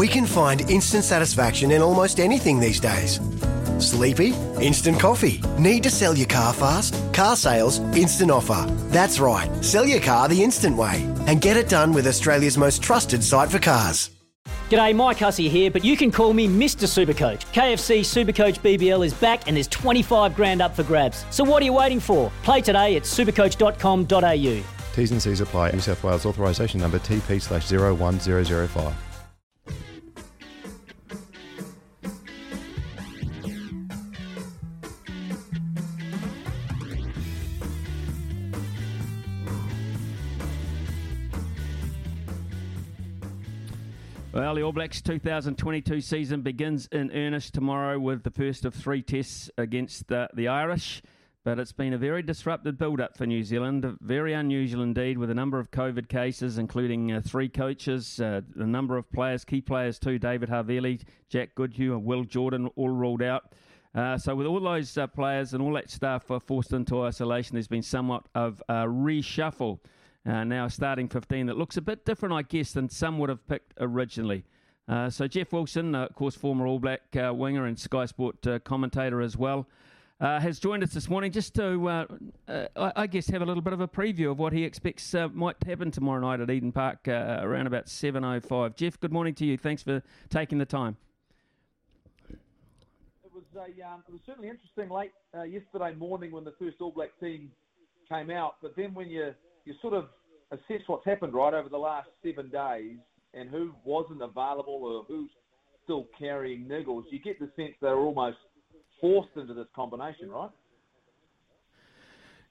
We 0.00 0.08
can 0.08 0.24
find 0.24 0.62
instant 0.70 1.04
satisfaction 1.04 1.72
in 1.72 1.82
almost 1.82 2.20
anything 2.20 2.58
these 2.58 2.80
days. 2.80 3.20
Sleepy? 3.78 4.32
Instant 4.58 4.98
coffee. 4.98 5.42
Need 5.58 5.82
to 5.82 5.90
sell 5.90 6.16
your 6.16 6.26
car 6.26 6.54
fast? 6.54 6.94
Car 7.12 7.36
sales, 7.36 7.80
instant 7.94 8.30
offer. 8.30 8.64
That's 8.88 9.20
right. 9.20 9.50
Sell 9.62 9.84
your 9.84 10.00
car 10.00 10.26
the 10.26 10.42
instant 10.42 10.74
way 10.78 11.02
and 11.26 11.42
get 11.42 11.58
it 11.58 11.68
done 11.68 11.92
with 11.92 12.06
Australia's 12.06 12.56
most 12.56 12.82
trusted 12.82 13.22
site 13.22 13.50
for 13.50 13.58
cars. 13.58 14.08
G'day, 14.70 14.96
Mike 14.96 15.18
Hussey 15.18 15.50
here, 15.50 15.70
but 15.70 15.84
you 15.84 15.98
can 15.98 16.10
call 16.10 16.32
me 16.32 16.48
Mr. 16.48 16.88
Supercoach. 16.88 17.44
KFC 17.52 18.00
Supercoach 18.00 18.60
BBL 18.60 19.04
is 19.04 19.12
back 19.12 19.48
and 19.48 19.56
there's 19.56 19.68
25 19.68 20.34
grand 20.34 20.62
up 20.62 20.74
for 20.74 20.82
grabs. 20.82 21.26
So 21.28 21.44
what 21.44 21.60
are 21.60 21.66
you 21.66 21.74
waiting 21.74 22.00
for? 22.00 22.32
Play 22.42 22.62
today 22.62 22.96
at 22.96 23.02
supercoach.com.au. 23.02 24.94
T's 24.94 25.10
and 25.10 25.22
C's 25.22 25.42
apply. 25.42 25.72
New 25.72 25.80
South 25.80 26.02
Wales 26.02 26.24
authorisation 26.24 26.80
number 26.80 26.98
TP 27.00 27.38
slash 27.42 27.70
01005. 27.70 29.09
Well, 44.32 44.54
the 44.54 44.62
All 44.62 44.70
Blacks 44.70 45.02
2022 45.02 46.00
season 46.00 46.42
begins 46.42 46.86
in 46.92 47.10
earnest 47.10 47.52
tomorrow 47.52 47.98
with 47.98 48.22
the 48.22 48.30
first 48.30 48.64
of 48.64 48.72
three 48.72 49.02
tests 49.02 49.50
against 49.58 50.06
the, 50.06 50.28
the 50.34 50.46
Irish. 50.46 51.02
But 51.42 51.58
it's 51.58 51.72
been 51.72 51.94
a 51.94 51.98
very 51.98 52.22
disrupted 52.22 52.78
build 52.78 53.00
up 53.00 53.18
for 53.18 53.26
New 53.26 53.42
Zealand, 53.42 53.98
very 54.00 54.32
unusual 54.32 54.84
indeed, 54.84 55.18
with 55.18 55.30
a 55.30 55.34
number 55.34 55.58
of 55.58 55.72
COVID 55.72 56.08
cases, 56.08 56.58
including 56.58 57.10
uh, 57.10 57.22
three 57.26 57.48
coaches, 57.48 58.20
uh, 58.20 58.42
a 58.54 58.66
number 58.66 58.96
of 58.96 59.10
players, 59.10 59.44
key 59.44 59.60
players 59.60 59.98
too 59.98 60.16
David 60.16 60.48
Havili, 60.48 61.02
Jack 61.28 61.56
Goodhue, 61.56 61.94
and 61.94 62.04
Will 62.04 62.22
Jordan, 62.22 62.70
all 62.76 62.90
ruled 62.90 63.22
out. 63.22 63.52
Uh, 63.96 64.16
so, 64.16 64.36
with 64.36 64.46
all 64.46 64.60
those 64.60 64.96
uh, 64.96 65.08
players 65.08 65.54
and 65.54 65.62
all 65.62 65.72
that 65.72 65.90
staff 65.90 66.30
uh, 66.30 66.38
forced 66.38 66.72
into 66.72 67.02
isolation, 67.02 67.56
there's 67.56 67.66
been 67.66 67.82
somewhat 67.82 68.26
of 68.36 68.62
a 68.68 68.86
reshuffle 68.86 69.80
uh, 70.26 70.44
now 70.44 70.68
starting 70.68 71.08
15 71.08 71.46
that 71.46 71.56
looks 71.56 71.76
a 71.76 71.80
bit 71.80 72.04
different, 72.04 72.34
I 72.34 72.42
guess, 72.42 72.72
than 72.72 72.88
some 72.88 73.18
would 73.18 73.30
have 73.30 73.46
picked 73.46 73.74
originally. 73.78 74.44
Uh, 74.88 75.08
so 75.08 75.26
Jeff 75.26 75.52
Wilson, 75.52 75.94
uh, 75.94 76.06
of 76.06 76.14
course, 76.14 76.34
former 76.34 76.66
All 76.66 76.78
Black 76.80 77.02
uh, 77.16 77.32
winger 77.32 77.66
and 77.66 77.78
Sky 77.78 78.06
Sport 78.06 78.44
uh, 78.46 78.58
commentator 78.58 79.20
as 79.20 79.36
well, 79.36 79.68
uh, 80.20 80.40
has 80.40 80.58
joined 80.58 80.82
us 80.82 80.92
this 80.92 81.08
morning 81.08 81.32
just 81.32 81.54
to, 81.54 82.06
I, 82.48 82.92
I, 82.96 83.06
guess, 83.06 83.28
have 83.28 83.40
a 83.40 83.46
little 83.46 83.62
bit 83.62 83.72
of 83.72 83.80
a 83.80 83.88
preview 83.88 84.30
of 84.30 84.38
what 84.38 84.52
he 84.52 84.64
expects 84.64 85.14
might 85.32 85.56
happen 85.64 85.90
tomorrow 85.90 86.20
night 86.20 86.40
at 86.40 86.50
Eden 86.50 86.72
Park 86.72 87.08
around 87.08 87.66
about 87.66 87.86
7.05. 87.86 88.76
Jeff, 88.76 89.00
good 89.00 89.12
morning 89.12 89.32
to 89.36 89.46
you. 89.46 89.56
Thanks 89.56 89.82
for 89.82 90.02
taking 90.28 90.58
the 90.58 90.66
time. 90.66 90.98
It 92.28 93.32
was, 93.32 93.44
a, 93.56 93.88
um, 93.88 94.02
it 94.06 94.12
was 94.12 94.20
certainly 94.26 94.50
interesting 94.50 94.90
late 94.90 95.12
yesterday 95.48 95.94
morning 95.94 96.32
when 96.32 96.44
the 96.44 96.52
first 96.58 96.76
All 96.80 96.90
Black 96.90 97.18
team 97.18 97.50
came 98.10 98.30
out, 98.30 98.56
but 98.60 98.76
then 98.76 98.92
when 98.92 99.08
you 99.08 99.32
you 99.70 99.76
sort 99.80 99.94
of 99.94 100.08
assess 100.50 100.82
what's 100.88 101.04
happened 101.04 101.32
right 101.32 101.54
over 101.54 101.68
the 101.68 101.78
last 101.78 102.08
seven 102.24 102.50
days 102.50 102.96
and 103.34 103.48
who 103.48 103.72
wasn't 103.84 104.20
available 104.20 104.80
or 104.82 105.04
who's 105.04 105.30
still 105.84 106.08
carrying 106.18 106.64
niggles, 106.64 107.04
you 107.10 107.20
get 107.20 107.38
the 107.38 107.48
sense 107.54 107.74
they're 107.80 107.94
almost 107.94 108.38
forced 109.00 109.30
into 109.36 109.54
this 109.54 109.68
combination, 109.74 110.28
right? 110.28 110.50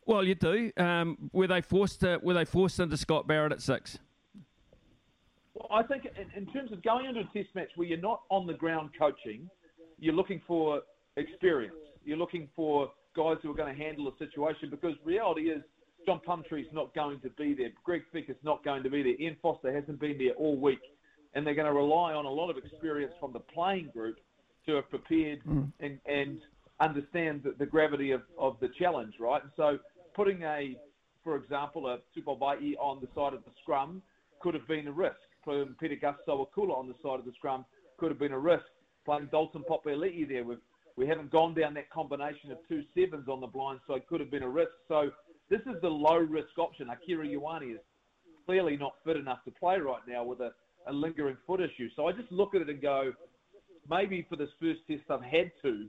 Well, 0.06 0.24
you 0.24 0.34
do. 0.34 0.72
Um, 0.78 1.30
were 1.34 1.48
they 1.48 1.62
forced? 1.62 2.00
To, 2.00 2.20
were 2.24 2.34
they 2.34 2.46
forced 2.46 2.80
into 2.80 2.96
Scott 2.96 3.28
Barrett 3.28 3.52
at 3.52 3.62
six? 3.62 4.00
Well, 5.54 5.68
I 5.70 5.84
think 5.84 6.06
in, 6.06 6.42
in 6.42 6.52
terms 6.54 6.72
of 6.72 6.82
going 6.82 7.06
into 7.06 7.20
a 7.20 7.30
test 7.34 7.54
match 7.54 7.68
where 7.76 7.88
you're 7.88 8.00
not 8.00 8.22
on 8.30 8.48
the 8.48 8.54
ground 8.54 8.92
coaching, 8.98 9.50
you're 10.00 10.16
looking 10.16 10.42
for 10.48 10.82
experience. 11.18 11.76
You're 12.06 12.18
looking 12.18 12.48
for 12.56 12.90
guys 13.14 13.36
who 13.44 13.52
are 13.52 13.56
going 13.56 13.76
to 13.76 13.84
handle 13.84 14.06
the 14.06 14.26
situation 14.26 14.70
because 14.72 14.94
reality 15.04 15.50
is 15.50 15.62
John 16.06 16.20
Plumtree's 16.26 16.68
not 16.74 16.94
going 16.96 17.20
to 17.22 17.30
be 17.32 17.54
there. 17.54 17.70
Greg 17.84 18.04
Feek 18.14 18.30
is 18.30 18.38
not 18.44 18.64
going 18.64 18.84
to 18.84 18.90
be 18.90 19.04
there. 19.04 19.14
Ian 19.20 19.38
Foster 19.42 19.74
hasn't 19.74 20.00
been 20.00 20.18
there 20.18 20.34
all 20.34 20.58
week. 20.58 20.80
And 21.36 21.46
they're 21.46 21.56
going 21.56 21.68
to 21.68 21.74
rely 21.74 22.14
on 22.14 22.26
a 22.26 22.30
lot 22.30 22.50
of 22.50 22.58
experience 22.58 23.14
from 23.20 23.34
the 23.34 23.40
playing 23.40 23.90
group 23.94 24.18
to 24.66 24.76
have 24.76 24.90
prepared 24.90 25.44
mm. 25.46 25.72
and, 25.80 26.00
and 26.06 26.40
understand 26.80 27.42
the, 27.44 27.54
the 27.60 27.66
gravity 27.66 28.12
of, 28.12 28.22
of 28.40 28.58
the 28.62 28.70
challenge, 28.80 29.16
right? 29.20 29.42
And 29.44 29.52
so 29.56 29.78
putting 30.16 30.42
a, 30.44 30.76
for 31.24 31.36
example, 31.36 31.88
a 31.88 32.00
Tupou 32.18 32.40
Vaa'i 32.40 32.76
on 32.80 33.00
the 33.00 33.08
side 33.14 33.34
of 33.34 33.44
the 33.46 33.52
scrum 33.62 34.02
could 34.42 34.54
have 34.54 34.68
been 34.68 34.88
a 34.88 34.92
risk. 34.92 35.18
Putting 35.44 35.76
Pita 35.80 35.96
Gus 35.96 36.16
Sowakula 36.28 36.76
on 36.76 36.88
the 36.88 36.96
side 37.04 37.20
of 37.20 37.26
the 37.26 37.34
scrum 37.34 37.66
could 37.98 38.10
have 38.10 38.20
been 38.20 38.32
a 38.32 38.40
risk. 38.40 38.66
Playing 39.06 39.30
Dalton 39.32 39.64
Papali'i 39.70 40.28
there, 40.28 40.44
we've, 40.44 40.58
we 40.96 41.08
haven't 41.08 41.32
gone 41.32 41.54
down 41.54 41.74
that 41.76 41.90
combination 41.90 42.52
of 42.52 42.58
two 42.68 42.84
sevens 42.96 43.28
on 43.28 43.40
the 43.40 43.48
blind 43.48 43.80
side, 43.88 44.02
could 44.08 44.20
have 44.20 44.32
been 44.32 44.44
a 44.44 44.50
risk. 44.50 44.72
So 44.88 45.12
this 45.50 45.62
is 45.62 45.82
the 45.82 45.90
low 45.90 46.18
risk 46.18 46.58
option. 46.58 46.90
Akira 46.90 47.26
Ioane 47.26 47.74
is 47.74 47.80
clearly 48.46 48.78
not 48.78 48.94
fit 49.06 49.18
enough 49.18 49.44
to 49.46 49.52
play 49.52 49.78
right 49.80 50.02
now 50.08 50.24
with 50.24 50.40
a, 50.40 50.52
a 50.88 50.94
lingering 50.94 51.38
foot 51.46 51.62
issue. 51.62 51.90
So 51.96 52.08
I 52.08 52.12
just 52.12 52.32
look 52.32 52.56
at 52.56 52.62
it 52.62 52.70
and 52.70 52.82
go, 52.82 53.14
maybe 53.90 54.26
for 54.30 54.36
this 54.36 54.50
first 54.60 54.80
test, 54.88 55.04
I've 55.10 55.22
had 55.24 55.52
to 55.64 55.88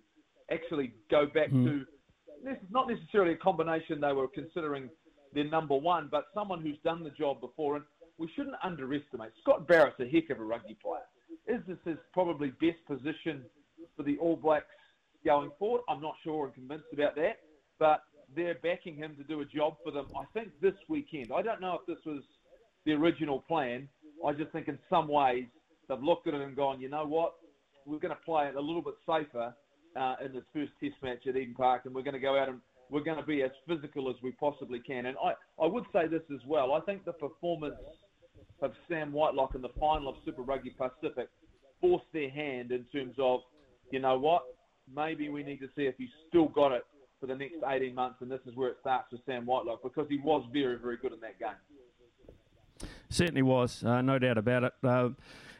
actually 0.51 0.93
go 1.11 1.27
back 1.27 1.51
mm. 1.51 1.65
to 1.65 1.87
this 2.45 2.57
is 2.57 2.71
not 2.71 2.89
necessarily 2.89 3.33
a 3.33 3.37
combination 3.37 4.01
they 4.01 4.13
were 4.13 4.29
considering 4.29 4.89
their 5.35 5.45
number 5.45 5.77
one, 5.77 6.09
but 6.11 6.27
someone 6.35 6.61
who's 6.63 6.79
done 6.85 7.05
the 7.05 7.11
job 7.11 7.41
before. 7.41 7.77
And 7.77 7.85
we 8.19 8.31
shouldn't 8.35 8.57
underestimate 8.63 9.31
Scott 9.43 9.69
Barrett's 9.69 10.01
a 10.01 10.07
heck 10.07 10.31
of 10.31 10.41
a 10.41 10.45
rugby 10.45 10.77
player. 10.83 11.03
Is 11.47 11.63
this 11.67 11.79
his 11.85 11.99
probably 12.13 12.51
best 12.61 12.79
position 12.87 13.43
for 13.97 14.03
the 14.03 14.17
All 14.19 14.37
Blacks 14.37 14.67
going 15.25 15.51
forward? 15.59 15.83
I'm 15.89 16.01
not 16.01 16.15
sure 16.25 16.47
and 16.47 16.55
convinced 16.55 16.93
about 16.93 17.15
that, 17.17 17.41
but 17.79 18.03
they're 18.37 18.57
backing 18.63 18.97
him 18.97 19.17
to 19.17 19.25
do 19.25 19.41
a 19.41 19.45
job 19.45 19.77
for 19.85 19.91
them. 19.91 20.07
I 20.17 20.25
think 20.33 20.53
this 20.61 20.75
weekend. 20.89 21.31
I 21.35 21.43
don't 21.43 21.61
know 21.61 21.79
if 21.81 21.87
this 21.87 22.05
was 22.05 22.23
the 22.87 22.93
original 22.93 23.41
plan. 23.41 23.89
I 24.27 24.33
just 24.33 24.53
think 24.53 24.69
in 24.69 24.79
some 24.89 25.09
ways 25.09 25.45
they've 25.89 26.03
looked 26.03 26.27
at 26.27 26.35
it 26.35 26.41
and 26.41 26.55
gone, 26.55 26.81
you 26.81 26.89
know 26.89 27.07
what, 27.07 27.35
we're 27.87 27.99
going 27.99 28.15
to 28.15 28.25
play 28.25 28.47
it 28.47 28.55
a 28.55 28.61
little 28.61 28.83
bit 28.83 28.95
safer 29.07 29.55
uh, 29.97 30.15
in 30.25 30.33
this 30.33 30.45
first 30.53 30.73
Test 30.81 30.95
match 31.03 31.27
at 31.27 31.37
Eden 31.37 31.55
Park, 31.55 31.83
and 31.85 31.95
we're 31.95 32.03
going 32.03 32.15
to 32.15 32.21
go 32.21 32.39
out 32.39 32.49
and 32.49 32.61
we're 32.91 33.03
going 33.03 33.19
to 33.19 33.27
be 33.27 33.43
as 33.43 33.51
physical 33.67 34.11
as 34.11 34.17
we 34.23 34.33
possibly 34.33 34.81
can. 34.81 35.07
And 35.07 35.17
I, 35.23 35.33
I 35.63 35.67
would 35.67 35.85
say 35.93 36.07
this 36.07 36.23
as 36.33 36.41
well. 36.47 36.73
I 36.73 36.81
think 36.81 37.05
the 37.05 37.13
performance 37.13 37.77
of 38.63 38.73
Sam 38.89 39.13
Whitelock 39.13 39.55
in 39.55 39.63
the 39.63 39.71
final 39.79 40.09
of 40.09 40.17
Super 40.25 40.43
Rugby 40.43 40.71
Pacific 40.71 41.29
forced 41.81 42.07
their 42.13 42.31
hand 42.31 42.73
in 42.73 42.85
terms 42.93 43.15
of, 43.19 43.41
you 43.91 44.01
know 44.01 44.19
what, 44.19 44.43
maybe 44.93 45.29
we 45.29 45.43
need 45.43 45.61
to 45.61 45.69
see 45.77 45.83
if 45.83 45.95
he's 45.99 46.09
still 46.29 46.49
got 46.49 46.73
it 46.73 46.85
for 47.21 47.27
the 47.27 47.35
next 47.35 47.57
18 47.67 47.95
months, 47.95 48.23
and 48.23 48.31
this 48.31 48.41
is 48.47 48.57
where 48.57 48.71
it 48.71 48.79
starts 48.81 49.13
with 49.13 49.21
Sam 49.27 49.45
Whitelock 49.45 49.83
because 49.83 50.07
he 50.09 50.19
was 50.19 50.45
very, 50.53 50.79
very 50.79 50.97
good 50.97 51.13
in 51.13 51.21
that 51.21 51.39
game. 51.39 52.89
Certainly 53.11 53.43
was, 53.43 53.85
uh, 53.85 54.01
no 54.01 54.19
doubt 54.19 54.39
about 54.39 54.65
it. 54.65 54.73
Uh, 54.83 55.11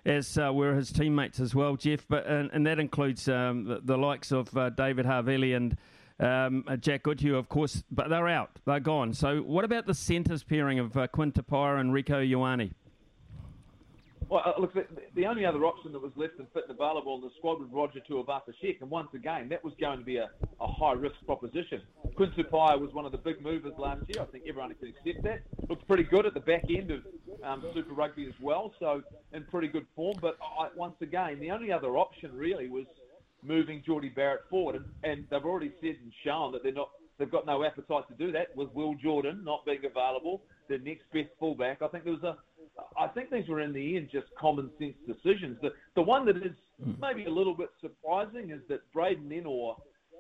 as 0.07 0.39
uh, 0.39 0.51
were 0.53 0.75
his 0.75 0.91
teammates 0.91 1.41
as 1.41 1.55
well, 1.55 1.77
Jeff, 1.77 2.07
But 2.09 2.27
and, 2.27 2.51
and 2.53 2.67
that 2.67 2.79
includes 2.79 3.29
um, 3.29 3.65
the, 3.65 3.81
the, 3.85 3.99
likes 3.99 4.33
of 4.33 4.57
uh, 4.57 4.71
David 4.71 5.05
Havili 5.05 5.55
and 5.55 5.77
um, 6.19 6.65
Jack 6.81 7.03
Goodhue, 7.03 7.37
of 7.37 7.51
course. 7.51 7.83
But 7.91 8.09
they're 8.09 8.29
out, 8.29 8.51
they're 8.65 8.81
gone. 8.81 9.13
So 9.13 9.43
what 9.43 9.65
about 9.67 9.87
the 9.87 9.95
centres 9.95 10.43
pairing 10.43 10.79
of 10.79 10.97
uh, 10.97 11.03
and 11.03 11.93
Rieko 11.93 12.27
Ioane? 12.27 12.73
Well, 14.31 14.43
uh, 14.47 14.61
look, 14.61 14.73
the, 14.75 14.87
the, 15.17 15.27
only 15.27 15.45
other 15.45 15.65
option 15.65 15.93
that 15.93 16.01
was 16.01 16.13
left 16.15 16.39
and 16.39 16.47
fit 16.55 16.63
and 16.69 16.79
available 16.79 17.17
in 17.17 17.21
the 17.21 17.31
squad 17.37 17.59
was 17.59 17.69
Roger 17.73 17.99
Tuivasa-Sheck, 18.09 18.81
and 18.81 18.89
once 18.89 19.09
again, 19.13 19.49
that 19.49 19.65
was 19.65 19.75
going 19.81 19.99
to 19.99 20.05
be 20.05 20.19
a, 20.19 20.31
a 20.61 20.67
high-risk 20.69 21.17
proposition. 21.27 21.83
Quinn 22.15 22.31
Tupaea 22.39 22.81
was 22.81 22.91
one 22.93 23.05
of 23.05 23.11
the 23.11 23.19
big 23.19 23.43
movers 23.43 23.73
last 23.77 24.03
year. 24.07 24.23
I 24.23 24.27
think 24.27 24.45
everyone 24.49 24.73
can 24.75 24.89
accept 24.89 25.25
that. 25.25 25.41
Looked 25.69 25.85
pretty 25.89 26.05
good 26.05 26.27
at 26.27 26.35
the 26.35 26.41
back 26.41 26.63
end 26.71 26.93
of 26.93 27.01
um, 27.43 27.65
Super 27.75 27.93
Rugby 27.93 28.27
as 28.27 28.35
well, 28.41 28.73
so 28.79 29.03
in 29.33 29.43
pretty 29.51 29.67
good 29.67 29.87
form. 29.97 30.17
But 30.23 30.39
I, 30.41 30.69
once 30.77 30.95
again, 31.01 31.41
the 31.41 31.51
only 31.51 31.73
other 31.73 31.99
option 31.99 32.31
really 32.33 32.69
was 32.69 32.87
moving 33.43 33.83
Jordie 33.85 34.11
Barrett 34.11 34.43
forward, 34.49 34.77
and, 34.77 34.85
and 35.03 35.27
they've 35.29 35.45
already 35.45 35.73
said 35.81 35.97
and 36.03 36.13
shown 36.23 36.53
that 36.53 36.63
they're 36.63 36.71
not 36.71 36.91
they've 37.19 37.31
got 37.31 37.47
no 37.47 37.65
appetite 37.65 38.05
to 38.09 38.15
do 38.15 38.33
that 38.33 38.57
with 38.57 38.73
Will 38.75 38.95
Jordan 38.95 39.43
not 39.45 39.65
being 39.67 39.85
available, 39.85 40.43
the 40.69 40.79
next 40.79 41.03
best 41.13 41.29
fullback. 41.39 41.83
I 41.83 41.89
think 41.89 42.05
there 42.05 42.15
was 42.15 42.23
a 42.23 42.37
I 42.99 43.07
think 43.09 43.31
these 43.31 43.49
were 43.49 43.61
in 43.61 43.73
the 43.73 43.97
end 43.97 44.09
just 44.13 44.27
common 44.39 44.71
sense 44.79 44.95
decisions. 45.07 45.59
The 45.63 45.71
the 45.95 46.03
one 46.03 46.27
that 46.27 46.37
is 46.37 46.53
maybe 47.01 47.25
a 47.25 47.31
little 47.31 47.55
bit 47.55 47.71
surprising 47.81 48.51
is 48.51 48.61
that 48.69 48.81
Braden 48.93 49.29
Ennor 49.29 49.77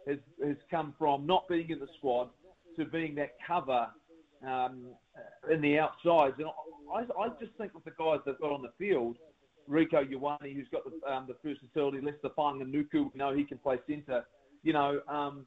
has 0.06 0.18
has 0.44 0.56
come 0.70 0.94
from 0.98 1.26
not 1.26 1.48
being 1.48 1.70
in 1.70 1.78
the 1.78 1.88
squad 1.98 2.30
to 2.76 2.84
being 2.84 3.14
that 3.16 3.30
cover 3.46 3.86
um, 4.46 4.86
in 5.50 5.60
the 5.60 5.78
outsides. 5.78 6.36
And 6.38 6.48
I, 6.94 7.00
I 7.20 7.28
just 7.40 7.52
think 7.58 7.74
with 7.74 7.84
the 7.84 7.92
guys 7.98 8.18
they've 8.24 8.38
got 8.38 8.52
on 8.52 8.62
the 8.62 8.72
field, 8.78 9.16
Rieko 9.68 10.08
Ioane, 10.10 10.54
who's 10.54 10.68
got 10.72 10.82
the, 10.84 11.12
um, 11.12 11.26
the 11.28 11.36
first 11.42 11.60
facility, 11.60 12.00
Leicester 12.00 12.30
Fainga'anuku, 12.36 12.92
we 12.94 13.10
know 13.14 13.34
he 13.34 13.44
can 13.44 13.58
play 13.58 13.78
centre. 13.88 14.24
You 14.62 14.72
know, 14.72 15.00
um, 15.08 15.46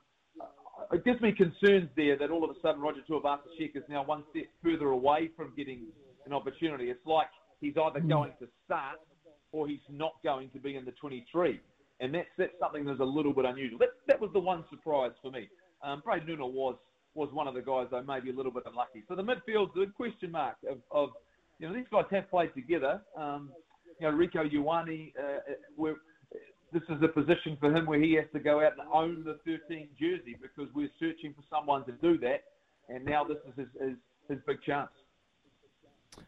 it 0.91 1.03
gives 1.05 1.21
me 1.21 1.31
concerns 1.31 1.89
there 1.95 2.17
that 2.17 2.31
all 2.31 2.43
of 2.43 2.49
a 2.49 2.59
sudden 2.61 2.81
Roger 2.81 3.01
Tuivasa-Sheck 3.09 3.75
is 3.75 3.83
now 3.89 4.03
one 4.03 4.23
step 4.31 4.45
further 4.63 4.87
away 4.87 5.29
from 5.35 5.53
getting 5.55 5.87
an 6.25 6.33
opportunity. 6.33 6.89
It's 6.89 7.05
like 7.05 7.27
he's 7.61 7.75
either 7.77 7.99
Hmm. 7.99 8.07
going 8.09 8.31
to 8.39 8.47
start 8.65 8.99
or 9.51 9.67
he's 9.67 9.79
not 9.89 10.13
going 10.23 10.49
to 10.51 10.59
be 10.59 10.75
in 10.75 10.85
the 10.85 10.91
23. 10.93 11.59
And 11.99 12.13
that's, 12.13 12.27
that's 12.37 12.53
something 12.59 12.85
that's 12.85 12.99
a 12.99 13.03
little 13.05 13.33
bit 13.33 13.45
unusual. 13.45 13.79
That, 13.79 13.89
that 14.07 14.19
was 14.19 14.31
the 14.33 14.39
one 14.39 14.65
surprise 14.69 15.11
for 15.21 15.31
me. 15.31 15.47
Um, 15.83 16.01
Braden 16.03 16.27
Ennor 16.27 16.51
was 16.51 16.75
was 17.15 17.29
one 17.31 17.47
of 17.47 17.53
the 17.53 17.61
guys, 17.61 17.85
though, 17.91 18.01
maybe 18.01 18.31
a 18.31 18.33
little 18.33 18.51
bit 18.51 18.63
unlucky. 18.65 19.03
So 19.07 19.15
the 19.15 19.21
midfield's 19.21 19.77
a 19.77 19.85
question 19.91 20.31
mark 20.31 20.55
of, 20.67 20.79
of 20.89 21.09
you 21.59 21.67
know, 21.67 21.73
these 21.75 21.85
guys 21.91 22.05
have 22.09 22.27
played 22.29 22.51
together. 22.55 23.01
Um, 23.15 23.51
you 23.99 24.09
know, 24.09 24.17
Rieko 24.17 24.51
Ioane, 24.51 25.13
uh, 25.19 25.53
we're, 25.77 25.97
this 26.71 26.81
is 26.89 26.97
a 27.03 27.07
position 27.07 27.55
for 27.59 27.71
him 27.71 27.85
where 27.85 28.01
he 28.01 28.13
has 28.13 28.25
to 28.33 28.39
go 28.39 28.65
out 28.65 28.71
and 28.79 28.87
own 28.91 29.23
the 29.23 29.37
13 29.45 29.89
jersey 29.99 30.35
because 30.41 30.73
we're 30.73 30.89
searching 30.99 31.35
for 31.35 31.43
someone 31.55 31.85
to 31.85 31.91
do 32.01 32.17
that. 32.17 32.45
And 32.89 33.05
now 33.05 33.23
this 33.23 33.37
is 33.47 33.53
his, 33.57 33.67
his, 33.79 33.97
his 34.27 34.39
big 34.47 34.61
chance. 34.63 34.89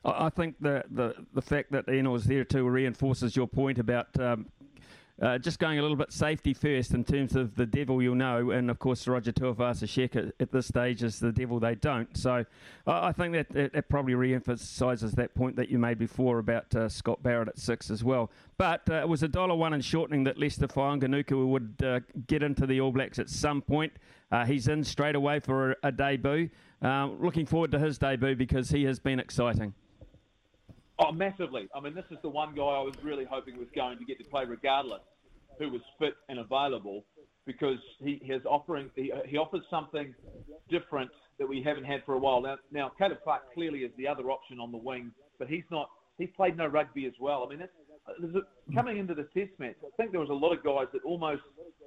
I 0.03 0.29
think 0.29 0.55
the, 0.59 0.83
the, 0.89 1.15
the 1.33 1.41
fact 1.41 1.71
that 1.71 1.87
Ennor 1.87 2.15
is 2.15 2.25
there 2.25 2.43
too 2.43 2.67
reinforces 2.67 3.35
your 3.35 3.47
point 3.47 3.79
about 3.79 4.07
um, 4.19 4.47
uh, 5.21 5.37
just 5.37 5.59
going 5.59 5.79
a 5.79 5.81
little 5.81 5.95
bit 5.95 6.11
safety 6.11 6.53
first 6.53 6.93
in 6.93 7.03
terms 7.03 7.35
of 7.35 7.55
the 7.55 7.65
devil 7.65 8.01
you'll 8.01 8.15
know, 8.15 8.51
and 8.51 8.69
of 8.69 8.79
course 8.79 9.07
Roger 9.07 9.31
Tuivasa-Sheck 9.31 10.15
at, 10.15 10.33
at 10.39 10.51
this 10.51 10.67
stage 10.67 11.03
is 11.03 11.19
the 11.19 11.31
devil 11.31 11.59
they 11.59 11.75
don't. 11.75 12.15
So 12.17 12.45
I 12.85 13.07
I 13.07 13.11
think 13.11 13.33
that, 13.33 13.49
that, 13.49 13.73
that 13.73 13.89
probably 13.89 14.15
re-emphasises 14.15 15.13
that 15.13 15.33
point 15.33 15.55
that 15.55 15.69
you 15.69 15.79
made 15.79 15.97
before 15.97 16.39
about 16.39 16.73
uh, 16.75 16.89
Scott 16.89 17.23
Barrett 17.23 17.47
at 17.47 17.57
six 17.57 17.89
as 17.89 18.03
well. 18.03 18.29
But 18.57 18.89
uh, 18.89 18.95
it 18.95 19.07
was 19.07 19.23
a 19.23 19.27
dollar 19.27 19.55
one 19.55 19.73
in 19.73 19.81
shortening 19.81 20.23
that 20.25 20.37
Leicester 20.37 20.67
Fainga'anuku 20.67 21.47
would 21.47 21.75
uh, 21.83 21.99
get 22.27 22.43
into 22.43 22.65
the 22.65 22.81
All 22.81 22.91
Blacks 22.91 23.19
at 23.19 23.29
some 23.29 23.61
point. 23.61 23.93
Uh, 24.31 24.45
he's 24.45 24.67
in 24.67 24.83
straight 24.83 25.15
away 25.15 25.39
for 25.39 25.71
a, 25.71 25.75
a 25.83 25.91
debut. 25.91 26.49
Uh, 26.81 27.07
looking 27.19 27.45
forward 27.45 27.71
to 27.71 27.79
his 27.79 27.97
debut 27.97 28.35
because 28.35 28.69
he 28.69 28.83
has 28.83 28.99
been 28.99 29.19
exciting. 29.19 29.73
Oh, 30.99 31.11
massively. 31.11 31.67
I 31.75 31.79
mean, 31.81 31.93
this 31.93 32.05
is 32.09 32.17
the 32.21 32.29
one 32.29 32.55
guy 32.55 32.63
I 32.63 32.81
was 32.81 32.95
really 33.03 33.25
hoping 33.29 33.57
was 33.57 33.67
going 33.75 33.97
to 33.97 34.05
get 34.05 34.17
to 34.19 34.23
play 34.25 34.45
regardless 34.45 35.01
who 35.59 35.69
was 35.69 35.81
fit 35.99 36.13
and 36.29 36.39
available 36.39 37.05
because 37.45 37.77
he 37.99 38.21
has 38.29 38.41
offering 38.45 38.89
he, 38.95 39.11
he 39.25 39.37
offers 39.37 39.61
something 39.69 40.13
different 40.69 41.11
that 41.39 41.47
we 41.47 41.61
haven't 41.61 41.85
had 41.85 42.03
for 42.05 42.15
a 42.15 42.19
while. 42.19 42.41
Now, 42.41 42.57
now 42.71 42.91
Caleb 42.97 43.19
Clark 43.23 43.53
clearly 43.53 43.79
is 43.79 43.91
the 43.97 44.07
other 44.07 44.31
option 44.31 44.59
on 44.59 44.71
the 44.71 44.77
wing, 44.77 45.11
but 45.39 45.47
he's 45.47 45.63
not. 45.69 45.89
He's 46.17 46.29
played 46.35 46.55
no 46.55 46.65
rugby 46.65 47.05
as 47.05 47.13
well. 47.19 47.43
I 47.45 47.49
mean, 47.49 47.67
there's 48.21 48.35
a, 48.35 48.73
coming 48.73 48.97
into 48.97 49.13
the 49.13 49.23
test 49.33 49.51
match, 49.59 49.75
I 49.83 49.89
think 49.97 50.11
there 50.11 50.21
was 50.21 50.29
a 50.29 50.33
lot 50.33 50.53
of 50.53 50.63
guys 50.63 50.87
that 50.93 51.03
almost 51.03 51.41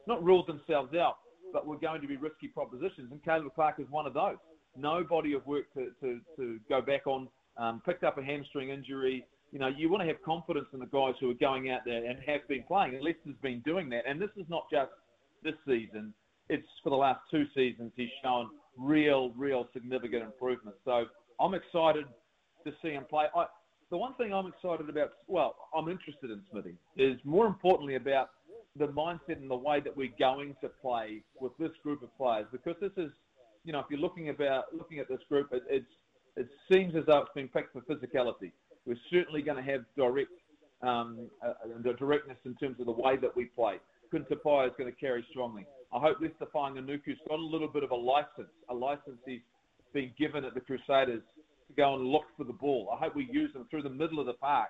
not 0.06 0.22
ruled 0.22 0.46
themselves 0.46 0.94
out, 0.94 1.16
but 1.52 1.66
were 1.66 1.78
going 1.78 2.02
to 2.02 2.08
be 2.08 2.16
risky 2.16 2.48
propositions, 2.48 3.10
and 3.10 3.24
Caleb 3.24 3.54
Clark 3.54 3.80
is 3.80 3.86
one 3.90 4.06
of 4.06 4.14
those. 4.14 4.36
No 4.76 5.02
body 5.02 5.32
of 5.32 5.46
work 5.46 5.72
to, 5.74 5.90
to, 6.02 6.20
to 6.36 6.58
go 6.68 6.82
back 6.82 7.06
on. 7.06 7.28
Um, 7.58 7.82
picked 7.84 8.04
up 8.04 8.18
a 8.18 8.22
hamstring 8.22 8.70
injury. 8.70 9.24
You 9.50 9.58
know, 9.58 9.68
you 9.68 9.88
want 9.88 10.02
to 10.02 10.06
have 10.06 10.22
confidence 10.22 10.66
in 10.72 10.78
the 10.78 10.86
guys 10.86 11.14
who 11.20 11.30
are 11.30 11.34
going 11.34 11.70
out 11.70 11.80
there 11.84 12.04
and 12.04 12.18
have 12.26 12.46
been 12.48 12.62
playing. 12.62 12.94
And 12.94 13.02
Leicester's 13.02 13.34
been 13.42 13.60
doing 13.60 13.88
that. 13.90 14.04
And 14.06 14.20
this 14.20 14.30
is 14.36 14.44
not 14.48 14.66
just 14.70 14.92
this 15.42 15.54
season. 15.66 16.14
It's 16.48 16.66
for 16.82 16.90
the 16.90 16.96
last 16.96 17.20
two 17.30 17.46
seasons 17.54 17.92
he's 17.96 18.08
shown 18.22 18.50
real, 18.76 19.30
real 19.36 19.68
significant 19.72 20.22
improvement. 20.22 20.76
So 20.84 21.06
I'm 21.40 21.54
excited 21.54 22.04
to 22.64 22.72
see 22.80 22.90
him 22.90 23.04
play. 23.08 23.26
I, 23.34 23.46
the 23.90 23.96
one 23.96 24.14
thing 24.14 24.32
I'm 24.32 24.46
excited 24.46 24.88
about, 24.88 25.12
well, 25.26 25.56
I'm 25.74 25.88
interested 25.88 26.30
in 26.30 26.42
Smithy, 26.50 26.76
is 26.96 27.18
more 27.24 27.46
importantly 27.46 27.96
about 27.96 28.30
the 28.76 28.86
mindset 28.86 29.38
and 29.38 29.50
the 29.50 29.56
way 29.56 29.80
that 29.80 29.96
we're 29.96 30.12
going 30.18 30.54
to 30.60 30.68
play 30.68 31.22
with 31.40 31.52
this 31.58 31.70
group 31.82 32.02
of 32.02 32.16
players. 32.16 32.46
Because 32.52 32.76
this 32.80 32.92
is, 32.96 33.10
you 33.64 33.72
know, 33.72 33.80
if 33.80 33.86
you're 33.90 34.00
looking 34.00 34.28
about 34.28 34.66
looking 34.76 34.98
at 34.98 35.08
this 35.08 35.20
group, 35.28 35.48
it, 35.52 35.62
it's 35.68 35.86
it 36.38 36.48
seems 36.70 36.94
as 36.96 37.04
though 37.06 37.18
it's 37.18 37.34
been 37.34 37.48
picked 37.48 37.72
for 37.72 37.82
physicality. 37.82 38.52
We're 38.86 38.96
certainly 39.10 39.42
going 39.42 39.62
to 39.62 39.70
have 39.70 39.84
direct, 39.96 40.30
um, 40.82 41.28
uh, 41.44 41.92
directness 41.98 42.38
in 42.44 42.54
terms 42.56 42.80
of 42.80 42.86
the 42.86 42.92
way 42.92 43.16
that 43.16 43.34
we 43.36 43.46
play. 43.46 43.76
Quinn 44.10 44.24
Tupaea 44.30 44.68
is 44.68 44.72
going 44.78 44.90
to 44.92 44.98
carry 44.98 45.24
strongly. 45.30 45.66
I 45.92 45.98
hope 45.98 46.18
Leicester 46.20 46.46
Fainga'anuku's 46.54 47.18
got 47.28 47.38
a 47.38 47.42
little 47.42 47.68
bit 47.68 47.82
of 47.82 47.90
a 47.90 47.96
license, 47.96 48.52
a 48.68 48.74
license 48.74 49.18
he's 49.26 49.40
been 49.92 50.12
given 50.18 50.44
at 50.44 50.54
the 50.54 50.60
Crusaders 50.60 51.22
to 51.68 51.74
go 51.76 51.94
and 51.94 52.06
look 52.06 52.24
for 52.36 52.44
the 52.44 52.52
ball. 52.52 52.88
I 52.94 52.98
hope 53.02 53.14
we 53.14 53.28
use 53.30 53.54
him 53.54 53.66
through 53.70 53.82
the 53.82 53.90
middle 53.90 54.20
of 54.20 54.26
the 54.26 54.34
park 54.34 54.68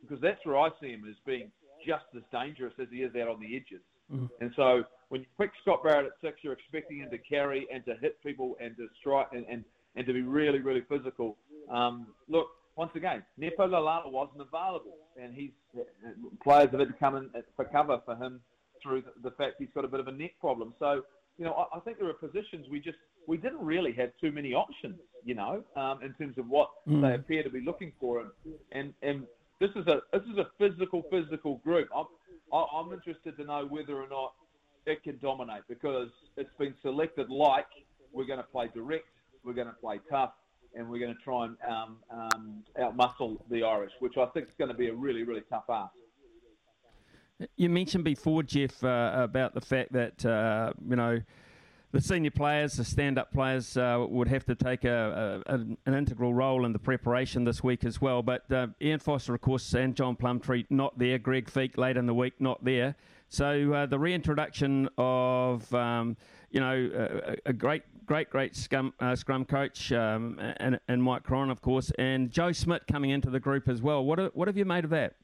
because 0.00 0.20
that's 0.22 0.44
where 0.44 0.58
I 0.58 0.68
see 0.80 0.88
him 0.88 1.04
as 1.08 1.16
being 1.26 1.50
just 1.86 2.04
as 2.16 2.22
dangerous 2.32 2.74
as 2.80 2.88
he 2.90 2.98
is 2.98 3.14
out 3.16 3.28
on 3.28 3.40
the 3.40 3.56
edges. 3.56 3.82
And 4.40 4.52
so 4.56 4.84
when 5.08 5.22
you 5.22 5.26
pick 5.38 5.50
Scott 5.62 5.82
Barrett 5.82 6.06
at 6.06 6.12
six, 6.20 6.38
you're 6.42 6.52
expecting 6.52 6.98
him 6.98 7.10
to 7.10 7.18
carry 7.18 7.66
and 7.72 7.84
to 7.84 7.94
hit 8.00 8.22
people 8.22 8.56
and 8.60 8.76
to 8.76 8.88
strike 8.98 9.28
and, 9.32 9.46
and, 9.50 9.64
and 9.96 10.06
to 10.06 10.12
be 10.12 10.22
really, 10.22 10.60
really 10.60 10.82
physical. 10.88 11.36
Um, 11.70 12.08
look, 12.28 12.48
once 12.76 12.92
again, 12.94 13.22
Nepo 13.36 13.66
Laulala 13.66 14.10
wasn't 14.10 14.40
available, 14.40 14.94
and 15.20 15.34
he's 15.34 15.50
players 16.42 16.70
have 16.70 16.80
had 16.80 16.88
to 16.88 16.94
come 16.94 17.16
in 17.16 17.30
for 17.56 17.64
cover 17.66 18.00
for 18.04 18.16
him 18.16 18.40
through 18.82 19.02
the, 19.22 19.30
fact 19.32 19.56
he's 19.58 19.68
got 19.74 19.84
a 19.84 19.88
bit 19.88 20.00
of 20.00 20.08
a 20.08 20.12
neck 20.12 20.32
problem. 20.40 20.72
So, 20.78 21.02
you 21.38 21.44
know, 21.44 21.52
I, 21.52 21.76
I 21.76 21.80
think 21.80 21.98
there 21.98 22.08
are 22.08 22.14
positions 22.14 22.66
we 22.70 22.80
just 22.80 22.96
we 23.26 23.36
didn't 23.36 23.60
really 23.60 23.92
have 23.92 24.10
too 24.20 24.32
many 24.32 24.54
options, 24.54 24.98
you 25.24 25.34
know, 25.34 25.62
um, 25.76 26.02
in 26.02 26.14
terms 26.14 26.38
of 26.38 26.48
what 26.48 26.70
they 27.02 27.14
appear 27.14 27.42
to 27.42 27.50
be 27.50 27.60
looking 27.60 27.92
for, 28.00 28.20
and 28.20 28.30
and, 28.72 28.94
and 29.02 29.26
this 29.60 29.70
is 29.76 29.86
a 29.86 30.00
this 30.12 30.22
is 30.32 30.38
a 30.38 30.48
physical 30.58 31.02
physical 31.10 31.56
group. 31.58 31.88
I'm 31.94 32.06
I- 32.52 32.66
I'm 32.74 32.92
interested 32.92 33.36
to 33.36 33.44
know 33.44 33.66
whether 33.68 34.00
or 34.00 34.08
not 34.08 34.32
it 34.86 35.02
can 35.02 35.18
dominate 35.18 35.62
because 35.68 36.08
it's 36.36 36.54
been 36.58 36.74
selected 36.82 37.28
like 37.28 37.66
we're 38.12 38.24
going 38.24 38.38
to 38.38 38.44
play 38.44 38.68
direct, 38.74 39.06
we're 39.44 39.54
going 39.54 39.68
to 39.68 39.72
play 39.74 40.00
tough, 40.10 40.32
and 40.74 40.88
we're 40.88 41.00
going 41.00 41.14
to 41.14 41.22
try 41.22 41.46
and 41.46 41.56
um, 41.68 41.96
um, 42.10 42.62
outmuscle 42.80 43.38
the 43.50 43.62
Irish, 43.62 43.92
which 44.00 44.16
I 44.16 44.26
think 44.26 44.48
is 44.48 44.54
going 44.54 44.70
to 44.70 44.76
be 44.76 44.88
a 44.88 44.94
really, 44.94 45.22
really 45.22 45.42
tough 45.48 45.64
ask. 45.68 45.92
You 47.56 47.70
mentioned 47.70 48.04
before, 48.04 48.42
Jeff, 48.42 48.84
uh, 48.84 49.12
about 49.14 49.54
the 49.54 49.62
fact 49.62 49.92
that 49.94 50.24
uh, 50.26 50.72
you 50.86 50.96
know 50.96 51.20
the 51.92 52.00
senior 52.00 52.30
players, 52.30 52.74
the 52.74 52.84
stand-up 52.84 53.32
players, 53.32 53.76
uh, 53.76 54.04
would 54.08 54.28
have 54.28 54.44
to 54.44 54.54
take 54.54 54.84
a, 54.84 55.42
a, 55.46 55.54
an 55.54 55.94
integral 55.94 56.32
role 56.32 56.64
in 56.64 56.72
the 56.72 56.78
preparation 56.78 57.44
this 57.44 57.64
week 57.64 57.84
as 57.84 58.00
well. 58.00 58.22
But 58.22 58.50
uh, 58.52 58.68
Ian 58.80 59.00
Foster, 59.00 59.34
of 59.34 59.40
course, 59.40 59.74
and 59.74 59.96
John 59.96 60.16
Plumtree 60.16 60.66
not 60.70 60.98
there. 60.98 61.18
Greg 61.18 61.50
Feek 61.50 61.76
late 61.76 61.96
in 61.96 62.06
the 62.06 62.14
week 62.14 62.34
not 62.38 62.64
there. 62.64 62.94
So 63.28 63.72
uh, 63.72 63.86
the 63.86 63.98
reintroduction 63.98 64.88
of 64.98 65.72
um, 65.74 66.16
you 66.50 66.60
know 66.60 66.90
a, 66.94 67.36
a 67.46 67.52
great, 67.52 67.82
great, 68.10 68.28
great 68.28 68.56
scum, 68.56 68.92
uh, 68.98 69.14
scrum 69.14 69.44
coach 69.44 69.92
um, 69.92 70.36
and, 70.56 70.80
and 70.88 71.00
Mike 71.00 71.22
Cron, 71.22 71.48
of 71.48 71.62
course, 71.62 71.92
and 71.96 72.28
Joe 72.32 72.50
Smith 72.50 72.82
coming 72.90 73.10
into 73.10 73.30
the 73.30 73.38
group 73.38 73.68
as 73.68 73.80
well. 73.80 74.04
What 74.04 74.34
what 74.34 74.48
have 74.48 74.56
you 74.56 74.64
made 74.64 74.82
of 74.82 74.90
that? 74.90 75.14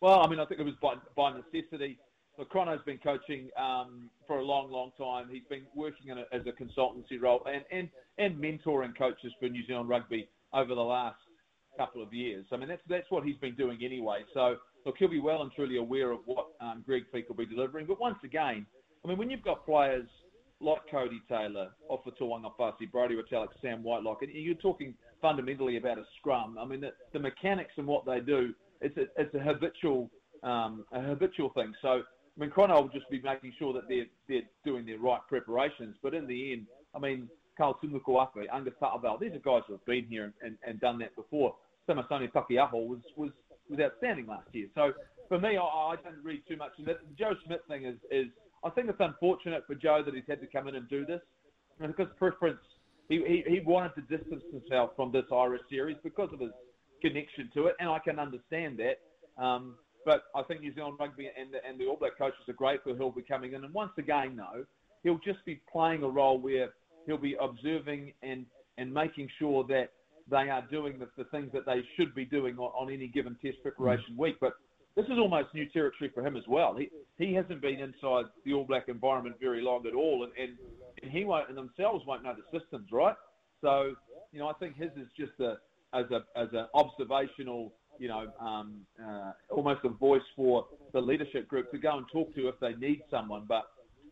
Well, 0.00 0.18
I 0.24 0.28
mean, 0.28 0.40
I 0.40 0.44
think 0.44 0.60
it 0.60 0.64
was 0.64 0.74
by, 0.82 0.94
by 1.14 1.34
necessity. 1.36 2.00
Look, 2.36 2.48
Chrono's 2.48 2.82
been 2.84 2.98
coaching 2.98 3.48
um, 3.56 4.10
for 4.26 4.40
a 4.40 4.44
long, 4.44 4.72
long 4.72 4.90
time. 4.98 5.28
He's 5.30 5.44
been 5.48 5.62
working 5.72 6.08
in 6.08 6.18
a, 6.18 6.24
as 6.32 6.42
a 6.48 6.52
consultancy 6.60 7.22
role 7.22 7.46
and, 7.46 7.62
and, 7.70 7.88
and 8.18 8.42
mentoring 8.42 8.98
coaches 8.98 9.32
for 9.38 9.48
New 9.48 9.64
Zealand 9.68 9.88
rugby 9.88 10.28
over 10.52 10.74
the 10.74 10.80
last 10.80 11.20
couple 11.78 12.02
of 12.02 12.12
years. 12.12 12.44
I 12.50 12.56
mean, 12.56 12.68
that's 12.68 12.82
that's 12.88 13.06
what 13.10 13.22
he's 13.22 13.36
been 13.36 13.54
doing 13.54 13.78
anyway. 13.84 14.24
So, 14.34 14.56
look, 14.84 14.96
he'll 14.98 15.06
be 15.06 15.20
well 15.20 15.42
and 15.42 15.52
truly 15.52 15.76
aware 15.76 16.10
of 16.10 16.18
what 16.24 16.48
um, 16.60 16.82
Greg 16.84 17.04
Feek 17.14 17.28
will 17.28 17.36
be 17.36 17.46
delivering. 17.46 17.86
But 17.86 18.00
once 18.00 18.18
again, 18.24 18.66
I 19.04 19.08
mean, 19.08 19.16
when 19.16 19.30
you've 19.30 19.44
got 19.44 19.64
players 19.64 20.08
like 20.60 20.80
Codie 20.90 21.20
Taylor, 21.28 21.70
Ofa 21.90 22.12
Tu'ungafasi, 22.18 22.90
Brodie 22.90 23.16
Retallick, 23.16 23.48
Sam 23.60 23.82
Whitelock, 23.82 24.22
and 24.22 24.32
you're 24.32 24.54
talking 24.54 24.94
fundamentally 25.20 25.76
about 25.76 25.98
a 25.98 26.04
scrum. 26.18 26.56
I 26.58 26.64
mean, 26.64 26.80
the, 26.80 26.92
the 27.12 27.18
mechanics 27.18 27.72
and 27.76 27.86
what 27.86 28.06
they 28.06 28.20
do, 28.20 28.54
it's 28.80 28.96
a, 28.96 29.04
it's 29.20 29.34
a 29.34 29.38
habitual 29.38 30.10
um, 30.42 30.84
a 30.92 31.00
habitual 31.00 31.50
thing. 31.50 31.72
So, 31.82 31.88
I 31.88 32.40
mean, 32.40 32.50
Chrono 32.50 32.82
will 32.82 32.88
just 32.88 33.08
be 33.10 33.20
making 33.20 33.52
sure 33.58 33.72
that 33.72 33.88
they're 33.88 34.06
they're 34.28 34.48
doing 34.64 34.86
their 34.86 34.98
right 34.98 35.20
preparations. 35.28 35.96
But 36.02 36.14
in 36.14 36.26
the 36.26 36.52
end, 36.52 36.66
I 36.94 36.98
mean, 36.98 37.28
Karl 37.56 37.78
Tu'inukuafe, 37.82 38.46
Angus 38.52 38.74
Ta'avao, 38.80 39.18
these 39.18 39.32
are 39.32 39.38
guys 39.38 39.62
who 39.66 39.72
have 39.72 39.84
been 39.86 40.06
here 40.08 40.32
and, 40.42 40.56
and, 40.66 40.80
done 40.80 40.98
that 40.98 41.16
before. 41.16 41.54
Samisoni 41.88 42.30
Taukei'aho 42.32 42.86
was, 42.86 43.00
was 43.16 43.30
was 43.68 43.80
outstanding 43.80 44.26
last 44.26 44.48
year. 44.52 44.68
So 44.74 44.92
for 45.28 45.38
me, 45.38 45.56
I, 45.56 45.62
I 45.62 45.96
don't 46.02 46.22
read 46.22 46.42
too 46.48 46.56
much. 46.56 46.72
The 46.78 46.96
Joe 47.18 47.32
Smith 47.44 47.60
thing 47.68 47.84
is 47.84 47.96
is 48.10 48.26
I 48.64 48.70
think 48.70 48.88
it's 48.88 49.00
unfortunate 49.00 49.64
for 49.66 49.74
Joe 49.74 50.02
that 50.04 50.14
he's 50.14 50.24
had 50.28 50.40
to 50.40 50.46
come 50.46 50.68
in 50.68 50.74
and 50.74 50.88
do 50.88 51.04
this 51.04 51.20
because 51.80 52.08
preference. 52.18 52.60
He, 53.08 53.22
he, 53.26 53.44
he 53.48 53.60
wanted 53.60 53.94
to 53.94 54.00
distance 54.02 54.42
himself 54.50 54.90
from 54.96 55.12
this 55.12 55.24
Irish 55.32 55.62
series 55.70 55.96
because 56.02 56.28
of 56.32 56.40
his 56.40 56.50
connection 57.00 57.50
to 57.54 57.66
it, 57.66 57.76
and 57.78 57.88
I 57.88 58.00
can 58.00 58.18
understand 58.18 58.78
that. 58.78 59.42
Um, 59.42 59.76
but 60.04 60.24
I 60.34 60.42
think 60.42 60.60
New 60.60 60.74
Zealand 60.74 60.96
Rugby 60.98 61.28
and 61.38 61.52
the, 61.52 61.58
and 61.68 61.78
the 61.78 61.86
All 61.86 61.96
Black 61.96 62.16
coaches 62.16 62.40
are 62.48 62.52
grateful 62.52 62.94
he'll 62.94 63.10
be 63.10 63.22
coming 63.22 63.52
in. 63.52 63.64
And 63.64 63.74
once 63.74 63.92
again, 63.98 64.36
though, 64.36 64.64
he'll 65.02 65.18
just 65.18 65.44
be 65.44 65.60
playing 65.70 66.02
a 66.02 66.08
role 66.08 66.38
where 66.38 66.70
he'll 67.06 67.18
be 67.18 67.36
observing 67.40 68.12
and, 68.22 68.46
and 68.78 68.92
making 68.92 69.28
sure 69.38 69.64
that 69.64 69.90
they 70.30 70.48
are 70.50 70.64
doing 70.70 70.98
the, 70.98 71.08
the 71.16 71.28
things 71.30 71.50
that 71.52 71.66
they 71.66 71.82
should 71.96 72.14
be 72.14 72.24
doing 72.24 72.56
on, 72.58 72.70
on 72.70 72.92
any 72.92 73.08
given 73.08 73.36
test 73.42 73.56
preparation 73.62 74.14
mm. 74.14 74.18
week. 74.18 74.36
But 74.40 74.54
this 74.96 75.06
is 75.06 75.18
almost 75.18 75.54
new 75.54 75.66
territory 75.68 76.10
for 76.12 76.26
him 76.26 76.36
as 76.36 76.44
well. 76.48 76.74
He, 76.76 76.88
he 77.18 77.34
hasn't 77.34 77.60
been 77.60 77.80
inside 77.80 78.24
the 78.44 78.54
All 78.54 78.64
Black 78.64 78.88
environment 78.88 79.36
very 79.40 79.62
long 79.62 79.86
at 79.86 79.94
all, 79.94 80.24
and, 80.24 80.32
and, 80.40 80.56
and 81.02 81.10
he 81.10 81.24
won't, 81.24 81.48
and 81.48 81.56
themselves 81.56 82.04
won't 82.06 82.24
know 82.24 82.34
the 82.34 82.58
systems, 82.58 82.88
right? 82.90 83.14
So, 83.60 83.94
you 84.32 84.38
know, 84.38 84.48
I 84.48 84.54
think 84.54 84.76
his 84.76 84.90
is 84.96 85.08
just 85.16 85.38
a 85.40 85.56
as 85.94 86.06
a 86.10 86.24
as 86.38 86.48
an 86.52 86.66
observational 86.74 87.72
you 87.98 88.08
know, 88.08 88.26
um, 88.40 88.80
uh, 89.02 89.32
almost 89.50 89.80
a 89.84 89.88
voice 89.88 90.22
for 90.34 90.66
the 90.92 91.00
leadership 91.00 91.48
group 91.48 91.70
to 91.70 91.78
go 91.78 91.96
and 91.96 92.06
talk 92.12 92.34
to 92.34 92.48
if 92.48 92.54
they 92.60 92.74
need 92.74 93.02
someone. 93.10 93.46
But 93.48 93.64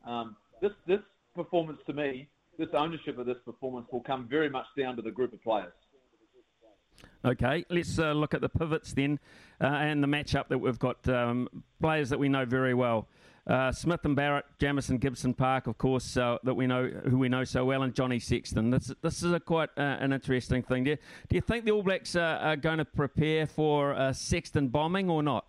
um, 0.06 0.36
this 0.60 0.72
this 0.86 1.00
performance 1.34 1.78
to 1.86 1.92
me, 1.92 2.28
this 2.58 2.68
ownership 2.74 3.18
of 3.18 3.26
this 3.26 3.36
performance 3.44 3.86
will 3.92 4.02
come 4.02 4.26
very 4.28 4.48
much 4.48 4.66
down 4.78 4.96
to 4.96 5.02
the 5.02 5.10
group 5.10 5.32
of 5.32 5.42
players. 5.42 5.72
Okay, 7.24 7.64
let's 7.70 7.98
uh, 7.98 8.12
look 8.12 8.34
at 8.34 8.42
the 8.42 8.50
pivots 8.50 8.92
then 8.92 9.18
uh, 9.58 9.66
and 9.66 10.02
the 10.02 10.06
matchup 10.06 10.48
that 10.48 10.58
we've 10.58 10.78
got. 10.78 11.08
Um, 11.08 11.48
players 11.80 12.10
that 12.10 12.18
we 12.18 12.28
know 12.28 12.44
very 12.44 12.74
well. 12.74 13.08
Uh, 13.46 13.72
Smith 13.72 14.04
and 14.04 14.14
Barrett, 14.14 14.44
Jamison 14.58 14.98
Gibson 14.98 15.32
Park, 15.32 15.66
of 15.66 15.78
course, 15.78 16.18
uh, 16.18 16.36
that 16.44 16.54
we 16.54 16.66
know 16.66 16.86
who 16.86 17.16
we 17.16 17.30
know 17.30 17.44
so 17.44 17.64
well, 17.64 17.82
and 17.82 17.94
Johnny 17.94 18.18
Sexton. 18.18 18.70
This 18.70 18.92
this 19.00 19.22
is 19.22 19.32
a 19.32 19.40
quite 19.40 19.70
uh, 19.78 19.96
an 20.00 20.12
interesting 20.12 20.62
thing. 20.62 20.84
Do 20.84 20.90
you, 20.90 20.96
do 21.28 21.36
you 21.36 21.40
think 21.40 21.64
the 21.64 21.70
All 21.70 21.82
Blacks 21.82 22.14
are 22.14 22.56
going 22.56 22.78
to 22.78 22.84
prepare 22.84 23.46
for 23.46 24.12
Sexton 24.12 24.68
bombing 24.68 25.08
or 25.08 25.22
not? 25.22 25.46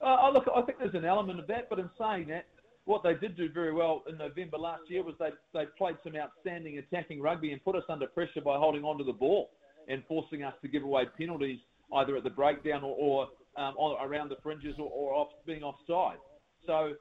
Uh, 0.00 0.30
look, 0.30 0.46
I 0.54 0.60
think 0.62 0.78
there's 0.78 0.94
an 0.94 1.04
element 1.06 1.40
of 1.40 1.46
that, 1.46 1.68
but 1.70 1.78
in 1.78 1.88
saying 1.98 2.28
that, 2.28 2.46
what 2.84 3.02
they 3.02 3.14
did 3.14 3.36
do 3.36 3.50
very 3.50 3.72
well 3.72 4.02
in 4.08 4.16
November 4.16 4.58
last 4.58 4.82
year 4.88 5.02
was 5.02 5.14
they 5.18 5.30
they 5.54 5.64
played 5.76 5.96
some 6.04 6.16
outstanding 6.16 6.78
attacking 6.78 7.20
rugby 7.22 7.52
and 7.52 7.64
put 7.64 7.76
us 7.76 7.84
under 7.88 8.06
pressure 8.06 8.42
by 8.42 8.58
holding 8.58 8.84
on 8.84 8.98
to 8.98 9.04
the 9.04 9.12
ball 9.12 9.50
and 9.88 10.02
forcing 10.06 10.44
us 10.44 10.54
to 10.62 10.68
give 10.68 10.82
away 10.82 11.04
penalties 11.16 11.58
either 11.94 12.16
at 12.16 12.24
the 12.24 12.30
breakdown 12.30 12.82
or, 12.84 12.96
or 12.96 13.28
um, 13.56 13.74
around 14.00 14.28
the 14.28 14.36
fringes 14.42 14.76
or, 14.78 14.90
or 14.90 15.14
off, 15.14 15.28
being 15.46 15.62
offside. 15.62 16.18
So, 16.66 16.92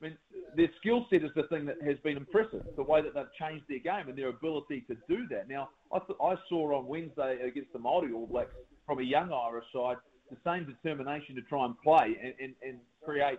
I 0.00 0.04
mean, 0.04 0.16
their 0.56 0.68
skill 0.78 1.06
set 1.10 1.24
is 1.24 1.30
the 1.34 1.44
thing 1.44 1.64
that 1.66 1.76
has 1.84 1.98
been 2.04 2.16
impressive, 2.16 2.64
the 2.76 2.82
way 2.82 3.02
that 3.02 3.14
they've 3.14 3.32
changed 3.38 3.64
their 3.68 3.80
game 3.80 4.08
and 4.08 4.16
their 4.16 4.28
ability 4.28 4.84
to 4.88 4.96
do 5.08 5.26
that. 5.28 5.48
Now, 5.48 5.70
I, 5.92 5.98
th- 5.98 6.18
I 6.22 6.36
saw 6.48 6.78
on 6.78 6.86
Wednesday 6.86 7.38
against 7.46 7.72
the 7.72 7.78
Māori 7.78 8.14
All 8.14 8.26
Blacks 8.26 8.54
from 8.86 9.00
a 9.00 9.02
young 9.02 9.32
Irish 9.32 9.64
side 9.74 9.96
the 10.30 10.36
same 10.44 10.64
determination 10.66 11.34
to 11.36 11.42
try 11.42 11.64
and 11.64 11.74
play 11.82 12.16
and, 12.22 12.34
and, 12.40 12.54
and 12.66 12.78
create 13.04 13.38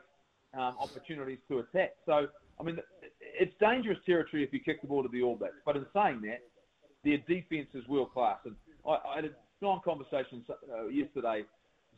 um, 0.54 0.76
opportunities 0.80 1.40
to 1.50 1.60
attack. 1.60 1.92
So, 2.06 2.28
I 2.60 2.64
mean, 2.64 2.80
it's 3.22 3.54
dangerous 3.60 3.98
territory 4.06 4.44
if 4.44 4.54
you 4.54 4.60
kick 4.60 4.82
the 4.82 4.88
ball 4.88 5.04
to 5.04 5.10
the 5.10 5.22
All 5.22 5.36
Blacks. 5.36 5.56
But 5.66 5.76
in 5.76 5.86
saying 5.94 6.22
that, 6.22 6.42
their 7.04 7.18
defence 7.18 7.68
is 7.74 7.88
world 7.88 8.14
class. 8.14 8.40
And 8.46 8.56
I, 8.88 8.92
I 8.92 9.16
had 9.18 9.26
a 9.26 9.30
long 9.62 9.82
conversation 9.84 10.44
uh, 10.50 10.88
yesterday, 10.88 11.44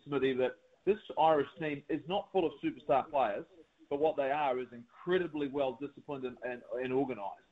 Smithy, 0.06 0.34
that 0.36 0.56
this 0.86 0.98
Irish 1.20 1.48
team 1.60 1.84
is 1.90 2.02
not 2.08 2.30
full 2.32 2.46
of 2.46 2.54
superstar 2.64 3.10
players 3.10 3.46
but 3.90 4.00
what 4.00 4.16
they 4.16 4.32
are 4.32 4.60
is 4.60 4.68
incredibly 4.72 5.48
well 5.48 5.78
disciplined 5.82 6.26
and, 6.26 6.38
and, 6.44 6.62
and 6.82 6.94
organised. 6.94 7.44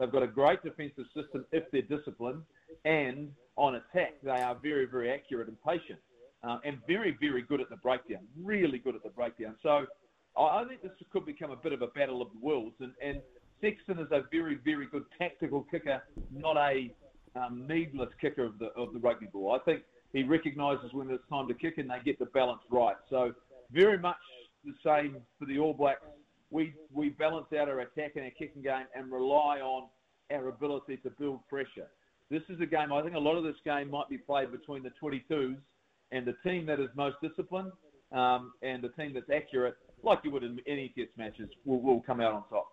They've 0.00 0.10
got 0.10 0.22
a 0.22 0.26
great 0.26 0.62
defensive 0.62 1.04
system 1.14 1.44
if 1.52 1.64
they're 1.70 1.82
disciplined, 1.82 2.42
and 2.84 3.30
on 3.56 3.74
attack, 3.76 4.14
they 4.22 4.30
are 4.30 4.56
very, 4.60 4.86
very 4.86 5.12
accurate 5.12 5.48
and 5.48 5.56
patient, 5.62 5.98
uh, 6.42 6.58
and 6.64 6.78
very, 6.86 7.16
very 7.20 7.42
good 7.42 7.60
at 7.60 7.68
the 7.68 7.76
breakdown. 7.76 8.22
Really 8.42 8.78
good 8.78 8.94
at 8.94 9.02
the 9.02 9.10
breakdown. 9.10 9.54
So 9.62 9.86
I 10.36 10.64
think 10.64 10.82
this 10.82 10.92
could 11.12 11.26
become 11.26 11.50
a 11.50 11.56
bit 11.56 11.72
of 11.72 11.82
a 11.82 11.88
battle 11.88 12.22
of 12.22 12.28
the 12.32 12.38
worlds. 12.44 12.74
And, 12.80 12.92
and 13.04 13.20
Sexton 13.60 13.98
is 13.98 14.10
a 14.10 14.22
very, 14.32 14.58
very 14.64 14.86
good 14.86 15.04
tactical 15.18 15.66
kicker, 15.70 16.02
not 16.34 16.56
a 16.56 16.90
um, 17.36 17.66
needless 17.66 18.08
kicker 18.20 18.44
of 18.44 18.58
the 18.58 18.66
of 18.76 18.92
the 18.92 18.98
rugby 18.98 19.26
ball. 19.26 19.52
I 19.52 19.58
think 19.64 19.82
he 20.12 20.22
recognises 20.22 20.92
when 20.92 21.10
it's 21.10 21.22
time 21.28 21.48
to 21.48 21.54
kick, 21.54 21.78
and 21.78 21.88
they 21.88 21.98
get 22.04 22.18
the 22.18 22.26
balance 22.26 22.60
right. 22.70 22.96
So 23.10 23.32
very 23.70 23.98
much 23.98 24.16
the 24.64 24.72
same 24.84 25.16
for 25.38 25.46
the 25.46 25.58
All 25.58 25.74
Blacks. 25.74 26.02
We 26.50 26.74
we 26.92 27.10
balance 27.10 27.46
out 27.58 27.68
our 27.68 27.80
attack 27.80 28.12
and 28.16 28.24
our 28.24 28.30
kicking 28.30 28.62
game 28.62 28.86
and 28.94 29.10
rely 29.10 29.60
on 29.60 29.88
our 30.32 30.48
ability 30.48 30.98
to 30.98 31.10
build 31.10 31.46
pressure. 31.48 31.88
This 32.30 32.42
is 32.48 32.60
a 32.60 32.66
game. 32.66 32.92
I 32.92 33.02
think 33.02 33.14
a 33.14 33.18
lot 33.18 33.36
of 33.36 33.44
this 33.44 33.56
game 33.64 33.90
might 33.90 34.08
be 34.08 34.18
played 34.18 34.50
between 34.50 34.82
the 34.82 34.92
22s 35.02 35.56
and 36.12 36.26
the 36.26 36.34
team 36.48 36.64
that 36.66 36.80
is 36.80 36.88
most 36.94 37.16
disciplined 37.22 37.72
um, 38.12 38.52
and 38.62 38.82
the 38.82 38.88
team 38.90 39.12
that's 39.14 39.28
accurate, 39.30 39.74
like 40.02 40.20
you 40.24 40.30
would 40.30 40.42
in 40.42 40.58
any 40.66 40.92
test 40.96 41.10
matches, 41.16 41.48
will, 41.64 41.80
will 41.80 42.00
come 42.00 42.20
out 42.20 42.32
on 42.32 42.44
top. 42.48 42.68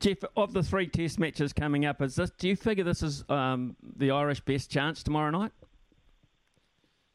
Jeff, 0.00 0.18
of 0.36 0.52
the 0.52 0.62
three 0.62 0.86
test 0.86 1.18
matches 1.18 1.52
coming 1.52 1.84
up, 1.84 2.02
is 2.02 2.16
this? 2.16 2.30
Do 2.38 2.48
you 2.48 2.56
figure 2.56 2.84
this 2.84 3.02
is 3.02 3.24
um, 3.28 3.76
the 3.96 4.10
Irish 4.10 4.40
best 4.40 4.70
chance 4.70 5.02
tomorrow 5.02 5.30
night? 5.30 5.52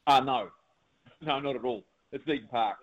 Uh, 0.07 0.19
no, 0.21 0.50
no, 1.21 1.39
not 1.39 1.55
at 1.55 1.63
all. 1.63 1.83
It's 2.12 2.27
Eden 2.27 2.48
Park. 2.50 2.77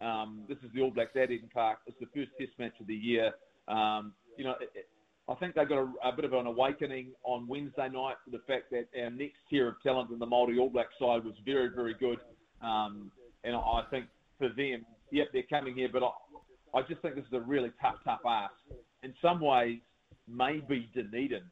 Um, 0.00 0.44
this 0.48 0.58
is 0.58 0.70
the 0.74 0.82
All 0.82 0.90
Blacks 0.90 1.10
at 1.16 1.30
Eden 1.30 1.50
Park. 1.52 1.78
It's 1.86 1.98
the 1.98 2.06
first 2.14 2.30
Test 2.38 2.52
match 2.58 2.74
of 2.80 2.86
the 2.86 2.94
year. 2.94 3.32
Um, 3.66 4.12
you 4.36 4.44
know, 4.44 4.54
it, 4.60 4.70
it, 4.74 4.88
I 5.28 5.34
think 5.34 5.54
they 5.54 5.64
got 5.64 5.78
a, 5.78 6.08
a, 6.08 6.12
bit 6.12 6.24
of 6.24 6.32
an 6.32 6.46
awakening 6.46 7.12
on 7.24 7.46
Wednesday 7.46 7.88
night 7.88 8.16
for 8.24 8.30
the 8.30 8.42
fact 8.46 8.70
that 8.70 8.86
our 8.98 9.10
next 9.10 9.38
tier 9.50 9.68
of 9.68 9.74
talent 9.82 10.10
in 10.10 10.18
the 10.18 10.26
Māori 10.26 10.58
All 10.58 10.70
Black 10.70 10.88
side 10.98 11.24
was 11.24 11.34
very, 11.44 11.68
very 11.68 11.94
good. 11.94 12.18
Um, 12.62 13.10
and 13.44 13.54
I 13.54 13.82
think 13.90 14.06
for 14.38 14.48
them, 14.48 14.86
yep, 15.10 15.28
they're 15.32 15.42
coming 15.42 15.74
here, 15.74 15.88
but 15.92 16.02
I, 16.02 16.78
I 16.78 16.82
just 16.82 17.02
think 17.02 17.16
this 17.16 17.24
is 17.26 17.32
a 17.32 17.40
really 17.40 17.72
tough, 17.80 17.96
tough 18.04 18.20
ask. 18.26 18.52
In 19.02 19.14
some 19.22 19.40
ways, 19.40 19.78
maybe 20.26 20.88
Dunedin 20.94 21.42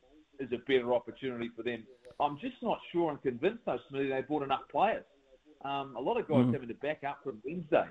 is 0.41 0.51
a 0.53 0.59
better 0.67 0.95
opportunity 0.95 1.51
for 1.57 1.63
them. 1.63 1.85
I'm 2.21 2.39
just 2.41 2.57
not 2.63 2.79
sure 2.93 3.11
and 3.11 3.23
convinced, 3.23 3.65
though, 3.67 3.79
Smithy, 3.89 4.09
they 4.09 4.23
brought 4.23 4.43
enough 4.43 4.63
players. 4.71 5.05
Um, 5.65 5.95
a 5.97 6.01
lot 6.01 6.19
of 6.19 6.29
guys 6.29 6.45
mm. 6.45 6.53
having 6.53 6.69
to 6.69 6.75
back 6.75 7.03
up 7.07 7.19
from 7.23 7.43
Wednesday. 7.45 7.87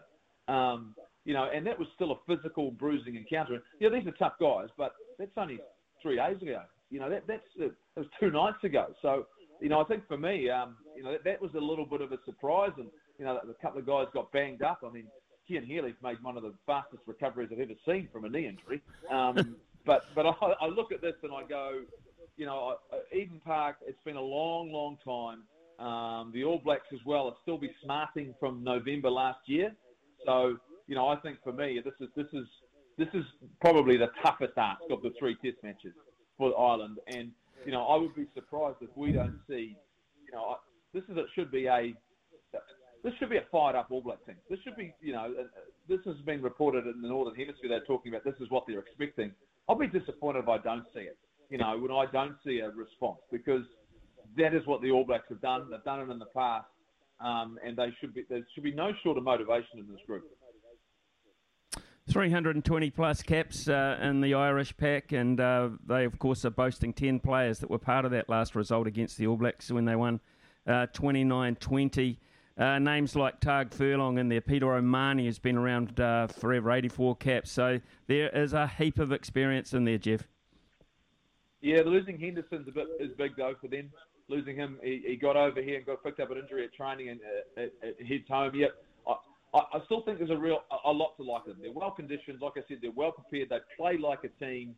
Um, 0.47 0.95
you 1.25 1.33
know, 1.33 1.49
and 1.53 1.65
that 1.65 1.77
was 1.77 1.87
still 1.95 2.11
a 2.11 2.15
physical 2.27 2.71
bruising 2.71 3.15
encounter. 3.15 3.61
Yeah, 3.79 3.89
these 3.89 4.07
are 4.07 4.11
tough 4.11 4.33
guys, 4.39 4.69
but 4.77 4.93
that's 5.17 5.31
only 5.37 5.59
three 6.01 6.17
days 6.17 6.41
ago. 6.41 6.61
You 6.91 6.99
know, 6.99 7.09
that 7.09 7.23
that's 7.27 7.41
uh, 7.59 7.69
that 7.95 8.01
was 8.01 8.07
two 8.19 8.29
nights 8.29 8.63
ago. 8.63 8.93
So, 9.01 9.25
you 9.59 9.69
know, 9.69 9.81
I 9.81 9.85
think 9.85 10.07
for 10.07 10.17
me, 10.17 10.49
um, 10.49 10.77
you 10.95 11.03
know, 11.03 11.11
that, 11.11 11.23
that 11.23 11.41
was 11.41 11.51
a 11.55 11.59
little 11.59 11.85
bit 11.85 12.01
of 12.01 12.11
a 12.11 12.17
surprise, 12.25 12.71
and 12.77 12.87
you 13.17 13.25
know, 13.25 13.37
a 13.37 13.61
couple 13.61 13.79
of 13.79 13.87
guys 13.87 14.05
got 14.13 14.31
banged 14.31 14.61
up. 14.61 14.81
I 14.85 14.91
mean, 14.91 15.07
Cian 15.47 15.65
Healy's 15.65 15.95
made 16.01 16.21
one 16.23 16.37
of 16.37 16.43
the 16.43 16.53
fastest 16.65 17.03
recoveries 17.05 17.49
I've 17.51 17.59
ever 17.59 17.73
seen 17.85 18.09
from 18.11 18.25
a 18.25 18.29
knee 18.29 18.47
injury. 18.47 18.81
Um, 19.11 19.55
but 19.85 20.05
but 20.15 20.25
I, 20.25 20.53
I 20.61 20.67
look 20.67 20.91
at 20.91 21.01
this 21.01 21.15
and 21.23 21.31
I 21.31 21.43
go, 21.47 21.81
you 22.37 22.45
know, 22.45 22.75
Eden 23.13 23.41
Park. 23.43 23.77
It's 23.85 24.01
been 24.03 24.17
a 24.17 24.21
long, 24.21 24.71
long 24.71 24.97
time. 25.03 25.43
Um, 25.85 26.31
the 26.33 26.43
All 26.43 26.59
Blacks 26.59 26.87
as 26.93 26.99
well 27.05 27.27
are 27.27 27.35
still 27.41 27.57
be 27.57 27.71
smarting 27.83 28.33
from 28.39 28.63
November 28.63 29.09
last 29.09 29.39
year. 29.45 29.73
So, 30.25 30.57
you 30.87 30.95
know, 30.95 31.07
I 31.07 31.17
think 31.17 31.37
for 31.43 31.51
me, 31.51 31.81
this 31.83 31.93
is 31.99 32.09
this 32.15 32.27
is 32.33 32.47
this 32.97 33.09
is 33.13 33.25
probably 33.61 33.97
the 33.97 34.09
toughest 34.23 34.53
ask 34.57 34.81
of 34.89 35.01
the 35.01 35.11
three 35.19 35.35
Test 35.43 35.57
matches 35.63 35.93
for 36.37 36.57
Ireland. 36.57 36.97
And 37.07 37.31
you 37.65 37.71
know, 37.71 37.85
I 37.85 37.97
would 37.97 38.15
be 38.15 38.27
surprised 38.33 38.77
if 38.81 38.89
we 38.95 39.11
don't 39.11 39.39
see, 39.47 39.75
you 40.25 40.31
know, 40.31 40.57
this 40.93 41.03
is 41.09 41.17
it 41.17 41.25
should 41.35 41.51
be 41.51 41.67
a 41.67 41.93
this 43.05 43.13
should 43.19 43.29
be 43.29 43.37
a 43.37 43.45
fired 43.51 43.75
up 43.75 43.87
All 43.91 44.01
Black 44.01 44.25
team. 44.25 44.35
This 44.49 44.59
should 44.63 44.75
be, 44.75 44.91
you 44.99 45.13
know, 45.13 45.25
uh, 45.39 45.43
this 45.87 45.99
has 46.05 46.15
been 46.25 46.41
reported 46.41 46.87
in 46.87 47.03
the 47.03 47.07
Northern 47.07 47.35
Hemisphere. 47.35 47.69
They're 47.69 47.85
talking 47.85 48.11
about 48.11 48.23
this 48.23 48.33
is 48.41 48.49
what 48.49 48.63
they're 48.67 48.79
expecting. 48.79 49.31
I'll 49.69 49.77
be 49.77 49.87
disappointed 49.87 50.39
if 50.39 50.49
I 50.49 50.57
don't 50.57 50.85
see 50.91 51.01
it. 51.01 51.17
You 51.51 51.59
know, 51.59 51.77
when 51.77 51.91
I 51.91 52.11
don't 52.11 52.35
see 52.43 52.59
a 52.59 52.71
response 52.71 53.19
because 53.31 53.61
that 54.37 54.55
is 54.55 54.65
what 54.65 54.81
the 54.81 54.89
All 54.89 55.05
Blacks 55.05 55.27
have 55.29 55.39
done. 55.39 55.67
They've 55.69 55.83
done 55.83 55.99
it 56.01 56.11
in 56.11 56.17
the 56.17 56.25
past 56.35 56.65
um, 57.19 57.59
and 57.63 57.77
they 57.77 57.93
should 57.99 58.13
be 58.13 58.23
there 58.27 58.41
should 58.53 58.63
be 58.63 58.73
no 58.73 58.91
short 59.03 59.19
of 59.19 59.23
motivation 59.23 59.77
in 59.77 59.87
this 59.87 60.01
group. 60.07 60.23
320 62.09 62.89
plus 62.91 63.21
caps 63.21 63.67
uh, 63.67 63.97
in 64.01 64.21
the 64.21 64.35
Irish 64.35 64.75
pack, 64.77 65.11
and 65.11 65.39
uh, 65.39 65.69
they, 65.87 66.05
of 66.05 66.19
course, 66.19 66.45
are 66.45 66.51
boasting 66.51 66.93
10 66.93 67.19
players 67.19 67.59
that 67.59 67.69
were 67.69 67.79
part 67.79 68.05
of 68.05 68.11
that 68.11 68.29
last 68.29 68.55
result 68.55 68.85
against 68.85 69.17
the 69.17 69.25
All 69.25 69.37
Blacks 69.37 69.71
when 69.71 69.85
they 69.85 69.95
won 69.95 70.19
29 70.93 71.53
uh, 71.53 71.55
20. 71.59 72.19
Uh, 72.57 72.79
names 72.79 73.15
like 73.15 73.41
Tadhg 73.41 73.73
Furlong 73.73 74.17
in 74.17 74.29
there, 74.29 74.41
Peter 74.41 74.73
O'Mahony 74.73 75.25
has 75.25 75.39
been 75.39 75.57
around 75.57 75.99
uh, 75.99 76.27
forever, 76.27 76.71
84 76.71 77.17
caps. 77.17 77.51
So 77.51 77.81
there 78.07 78.29
is 78.29 78.53
a 78.53 78.67
heap 78.67 78.97
of 78.99 79.11
experience 79.11 79.73
in 79.73 79.83
there, 79.83 79.97
Jeff. 79.97 80.27
Yeah, 81.61 81.81
losing 81.85 82.17
Henderson's 82.17 82.67
a 82.67 82.71
bit 82.71 82.87
is 82.99 83.11
big 83.17 83.35
though 83.35 83.55
for 83.59 83.67
them 83.67 83.91
losing 84.27 84.55
him. 84.55 84.77
He, 84.83 85.03
he 85.05 85.15
got 85.15 85.35
over 85.35 85.61
here 85.61 85.77
and 85.77 85.85
got 85.85 86.03
picked 86.03 86.19
up 86.19 86.31
an 86.31 86.37
injury 86.37 86.63
at 86.65 86.73
training 86.73 87.09
and 87.09 87.19
uh, 87.57 87.87
heads 88.07 88.27
home. 88.29 88.55
Yep. 88.55 88.71
I, 89.53 89.59
I 89.73 89.79
still 89.85 90.01
think 90.01 90.17
there's 90.17 90.31
a 90.31 90.37
real 90.37 90.63
a, 90.71 90.89
a 90.89 90.91
lot 90.91 91.15
to 91.17 91.23
like 91.23 91.45
them. 91.45 91.57
They're 91.61 91.71
well 91.71 91.91
conditioned, 91.91 92.41
like 92.41 92.53
I 92.57 92.61
said, 92.67 92.79
they're 92.81 92.91
well 92.91 93.11
prepared. 93.11 93.49
They 93.49 93.59
play 93.77 93.97
like 93.97 94.19
a 94.23 94.43
team, 94.43 94.75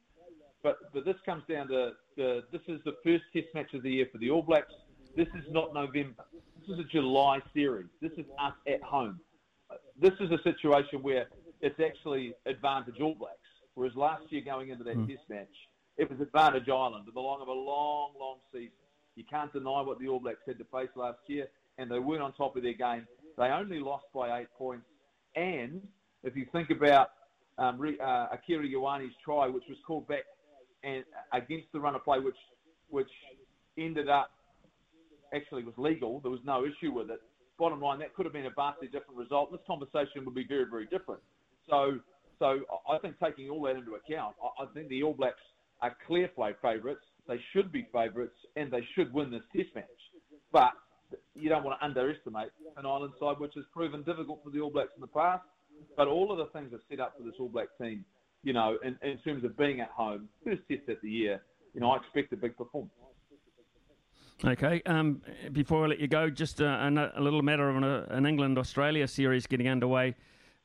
but 0.61 0.77
but 0.93 1.03
this 1.03 1.15
comes 1.25 1.43
down 1.49 1.67
to 1.69 1.91
the 2.15 2.43
this 2.51 2.61
is 2.67 2.79
the 2.85 2.93
first 3.03 3.23
Test 3.33 3.47
match 3.55 3.73
of 3.73 3.83
the 3.83 3.91
year 3.91 4.07
for 4.11 4.19
the 4.19 4.29
All 4.29 4.43
Blacks. 4.43 4.71
This 5.15 5.27
is 5.29 5.45
not 5.49 5.73
November. 5.73 6.25
This 6.67 6.79
is 6.79 6.85
a 6.85 6.87
July 6.89 7.39
series. 7.53 7.87
This 8.01 8.11
is 8.17 8.25
us 8.37 8.53
at 8.67 8.83
home. 8.83 9.21
This 9.99 10.11
is 10.19 10.29
a 10.31 10.43
situation 10.43 11.01
where 11.01 11.27
it's 11.61 11.79
actually 11.79 12.33
advantage 12.45 12.99
All 12.99 13.15
Blacks. 13.15 13.37
Whereas 13.75 13.95
last 13.95 14.23
year 14.31 14.41
going 14.43 14.69
into 14.69 14.83
that 14.83 14.97
mm. 14.97 15.07
test 15.07 15.21
match, 15.29 15.47
it 15.97 16.09
was 16.09 16.19
advantage 16.19 16.67
Ireland, 16.67 17.05
the 17.13 17.19
long 17.21 17.41
of 17.41 17.47
a 17.47 17.53
long, 17.53 18.11
long 18.19 18.37
season. 18.51 18.73
You 19.15 19.23
can't 19.29 19.51
deny 19.53 19.81
what 19.81 19.99
the 19.99 20.09
All 20.09 20.19
Blacks 20.19 20.41
had 20.45 20.57
to 20.57 20.65
face 20.65 20.89
last 20.95 21.19
year, 21.27 21.47
and 21.77 21.89
they 21.89 21.99
weren't 21.99 22.21
on 22.21 22.33
top 22.33 22.57
of 22.57 22.63
their 22.63 22.73
game. 22.73 23.07
They 23.37 23.45
only 23.45 23.79
lost 23.79 24.05
by 24.13 24.41
eight 24.41 24.49
points. 24.57 24.85
And 25.37 25.81
if 26.23 26.35
you 26.35 26.45
think 26.51 26.69
about 26.69 27.11
um, 27.57 27.79
uh, 27.79 28.27
Akira 28.33 28.67
Ioane's 28.67 29.13
try, 29.23 29.47
which 29.47 29.63
was 29.69 29.77
called 29.87 30.05
back 30.09 30.23
and 30.83 31.05
uh, 31.33 31.37
against 31.37 31.67
the 31.71 31.79
run 31.79 31.95
of 31.95 32.03
play, 32.03 32.19
which 32.19 32.35
which 32.89 33.09
ended 33.77 34.09
up 34.09 34.31
actually 35.33 35.63
was 35.63 35.73
legal. 35.77 36.19
There 36.21 36.31
was 36.31 36.41
no 36.45 36.65
issue 36.65 36.91
with 36.91 37.09
it. 37.09 37.21
Bottom 37.57 37.81
line, 37.81 37.99
that 37.99 38.13
could 38.13 38.25
have 38.25 38.33
been 38.33 38.45
a 38.45 38.51
vastly 38.55 38.87
different 38.87 39.17
result. 39.17 39.51
This 39.51 39.61
conversation 39.65 40.25
would 40.25 40.35
be 40.35 40.45
very, 40.47 40.65
very 40.69 40.85
different. 40.85 41.21
So, 41.69 41.99
so 42.39 42.59
I 42.89 42.97
think 42.99 43.15
taking 43.23 43.49
all 43.49 43.63
that 43.63 43.75
into 43.75 43.95
account, 43.95 44.35
I, 44.41 44.63
I 44.63 44.65
think 44.73 44.89
the 44.89 45.03
All 45.03 45.13
Blacks 45.13 45.41
are 45.81 45.95
clear 46.05 46.27
play 46.27 46.55
favourites. 46.61 47.01
They 47.27 47.39
should 47.53 47.71
be 47.71 47.87
favourites, 47.91 48.37
and 48.55 48.71
they 48.71 48.85
should 48.95 49.11
win 49.13 49.31
this 49.31 49.41
Test 49.55 49.69
match. 49.75 49.85
But 50.51 50.71
you 51.35 51.49
don't 51.49 51.63
want 51.63 51.79
to 51.79 51.85
underestimate 51.85 52.49
an 52.77 52.85
Ireland 52.85 53.13
side, 53.19 53.39
which 53.39 53.53
has 53.55 53.65
proven 53.73 54.03
difficult 54.03 54.41
for 54.43 54.49
the 54.51 54.59
All 54.59 54.69
Blacks 54.69 54.91
in 54.95 55.01
the 55.01 55.07
past. 55.07 55.43
But 55.95 56.07
all 56.07 56.31
of 56.31 56.37
the 56.37 56.45
things 56.57 56.73
are 56.73 56.81
set 56.89 56.99
up 56.99 57.15
for 57.17 57.23
this 57.23 57.33
All 57.39 57.49
Black 57.49 57.67
team, 57.81 58.05
you 58.43 58.53
know, 58.53 58.77
in, 58.83 58.97
in 59.01 59.17
terms 59.19 59.43
of 59.43 59.57
being 59.57 59.81
at 59.81 59.89
home, 59.89 60.29
first 60.43 60.61
test 60.69 60.87
of 60.89 60.97
the 61.01 61.09
year, 61.09 61.41
you 61.73 61.81
know, 61.81 61.91
I 61.91 61.97
expect 61.97 62.33
a 62.33 62.37
big 62.37 62.55
performance. 62.57 62.93
Okay. 64.45 64.81
Um, 64.85 65.21
before 65.51 65.85
I 65.85 65.87
let 65.87 65.99
you 65.99 66.07
go, 66.07 66.29
just 66.29 66.61
a, 66.61 67.11
a 67.15 67.21
little 67.21 67.41
matter 67.41 67.69
of 67.69 67.75
an, 67.77 67.83
an 67.83 68.25
England 68.25 68.57
Australia 68.57 69.07
series 69.07 69.47
getting 69.47 69.67
underway 69.67 70.15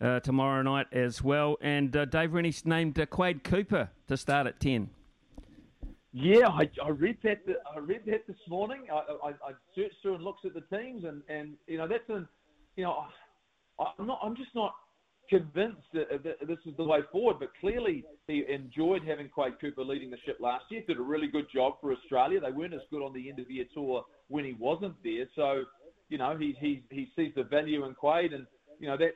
uh, 0.00 0.21
tomorrow 0.21 0.62
night 0.62 0.88
as 0.93 1.23
well. 1.23 1.57
And 1.62 1.97
uh, 1.97 2.05
Dave 2.05 2.35
Rennie's 2.35 2.67
named 2.67 2.99
uh, 2.99 3.07
Quade 3.07 3.45
Cooper 3.45 3.88
to 4.09 4.17
start 4.17 4.47
at 4.47 4.61
10. 4.61 4.91
Yeah, 6.12 6.49
I, 6.49 6.69
I 6.85 6.91
read 6.91 7.17
that. 7.23 7.38
I 7.75 7.79
read 7.79 8.02
that 8.07 8.26
this 8.26 8.37
morning. 8.47 8.83
I, 8.93 8.97
I, 9.26 9.29
I 9.31 9.52
searched 9.75 9.95
through 10.02 10.17
and 10.17 10.25
looked 10.25 10.45
at 10.45 10.52
the 10.52 10.61
teams, 10.76 11.05
and, 11.05 11.23
and 11.31 11.55
you 11.67 11.79
know 11.79 11.88
that's 11.88 12.07
an, 12.11 12.29
you 12.76 12.85
know, 12.85 13.07
I'm 13.99 14.07
not. 14.07 14.19
I'm 14.23 14.37
just 14.37 14.55
not 14.55 14.75
convinced 15.29 15.87
that, 15.93 16.11
uh, 16.12 16.19
that 16.25 16.47
this 16.47 16.59
is 16.67 16.76
the 16.76 16.85
way 16.85 17.00
forward. 17.11 17.37
But 17.41 17.50
clearly, 17.61 18.05
he 18.26 18.45
enjoyed 18.49 19.02
having 19.07 19.29
Quade 19.29 19.61
Cooper 19.61 19.85
leading 19.85 20.11
the 20.11 20.19
ship 20.25 20.38
last 20.41 20.64
year. 20.71 20.83
Did 20.87 20.99
a 20.99 21.02
really 21.02 21.29
good 21.29 21.47
job 21.52 21.75
for 21.81 21.93
Australia. 21.93 22.41
They 22.41 22.52
weren't 22.52 22.75
as 22.75 22.81
good 22.91 23.02
on 23.02 23.12
the 23.12 23.29
end 23.29 23.38
of 23.38 23.50
year 23.50 23.64
tour 23.73 24.05
when 24.29 24.45
he 24.45 24.55
wasn't 24.55 24.95
there. 25.02 25.26
So, 25.35 25.64
you 26.09 26.19
know, 26.19 26.37
he 26.37 26.55
he 26.61 26.83
he 26.91 27.09
sees 27.17 27.33
the 27.35 27.45
value 27.45 27.85
in 27.85 27.95
Quade, 27.95 28.33
and 28.33 28.47
you 28.79 28.88
know 28.88 28.97
that's 28.97 29.12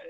uh, 0.00 0.04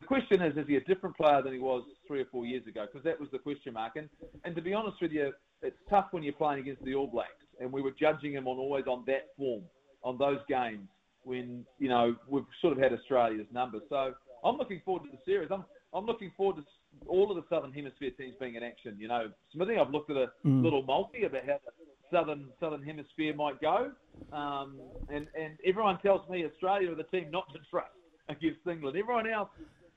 the 0.00 0.06
question 0.06 0.42
is, 0.42 0.56
is 0.56 0.66
he 0.66 0.76
a 0.76 0.80
different 0.80 1.16
player 1.16 1.42
than 1.42 1.52
he 1.52 1.58
was 1.58 1.82
three 2.06 2.20
or 2.20 2.26
four 2.26 2.44
years 2.44 2.66
ago? 2.66 2.86
Because 2.86 3.04
that 3.04 3.18
was 3.18 3.28
the 3.32 3.38
question 3.38 3.74
mark. 3.74 3.96
And, 3.96 4.08
and 4.44 4.54
to 4.56 4.62
be 4.62 4.74
honest 4.74 4.96
with 5.00 5.12
you, 5.12 5.32
it's 5.62 5.76
tough 5.88 6.06
when 6.10 6.22
you're 6.22 6.32
playing 6.34 6.60
against 6.60 6.84
the 6.84 6.94
All 6.94 7.06
Blacks. 7.06 7.30
And 7.60 7.72
we 7.72 7.82
were 7.82 7.92
judging 7.98 8.32
him 8.32 8.46
on 8.46 8.58
always 8.58 8.86
on 8.86 9.04
that 9.06 9.28
form, 9.36 9.62
on 10.02 10.18
those 10.18 10.40
games 10.48 10.88
when, 11.22 11.64
you 11.78 11.88
know, 11.88 12.14
we've 12.28 12.44
sort 12.60 12.76
of 12.76 12.82
had 12.82 12.92
Australia's 12.92 13.46
number. 13.52 13.80
So 13.88 14.14
I'm 14.46 14.56
looking 14.56 14.80
forward 14.84 15.04
to 15.04 15.10
the 15.10 15.22
series. 15.24 15.50
I'm 15.52 15.64
I'm 15.92 16.06
looking 16.06 16.30
forward 16.36 16.56
to 16.56 16.62
all 17.08 17.30
of 17.30 17.36
the 17.36 17.44
Southern 17.48 17.72
Hemisphere 17.72 18.10
teams 18.10 18.34
being 18.38 18.54
in 18.54 18.62
action. 18.62 18.96
You 18.98 19.08
know, 19.08 19.30
Smithy, 19.52 19.76
I've 19.76 19.90
looked 19.90 20.10
at 20.10 20.16
a 20.16 20.32
mm. 20.44 20.62
little 20.62 20.82
multi 20.82 21.24
about 21.24 21.42
how 21.46 21.58
the 21.64 22.16
Southern 22.16 22.48
Southern 22.60 22.82
Hemisphere 22.82 23.34
might 23.34 23.60
go, 23.60 23.92
um, 24.32 24.78
and 25.08 25.26
and 25.38 25.58
everyone 25.66 25.98
tells 26.00 26.28
me 26.28 26.44
Australia 26.44 26.92
are 26.92 26.94
the 26.94 27.04
team 27.04 27.30
not 27.30 27.52
to 27.52 27.58
trust 27.70 27.90
against 28.28 28.60
England. 28.70 28.96
Everyone 28.96 29.28
else, 29.28 29.48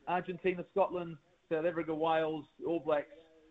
Argentina, 0.07 0.63
Scotland, 0.71 1.17
South 1.51 1.65
Africa, 1.65 1.93
Wales, 1.93 2.45
All 2.65 2.79
Blacks 2.79 3.07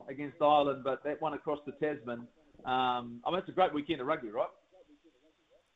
against 0.08 0.40
Ireland, 0.40 0.82
but 0.84 1.04
that 1.04 1.20
one 1.20 1.34
across 1.34 1.60
the 1.66 1.72
Tasman. 1.72 2.26
Um, 2.64 3.20
I 3.24 3.30
mean, 3.30 3.38
it's 3.38 3.48
a 3.48 3.52
great 3.52 3.72
weekend 3.72 4.00
of 4.00 4.08
rugby, 4.08 4.30
right? 4.30 4.48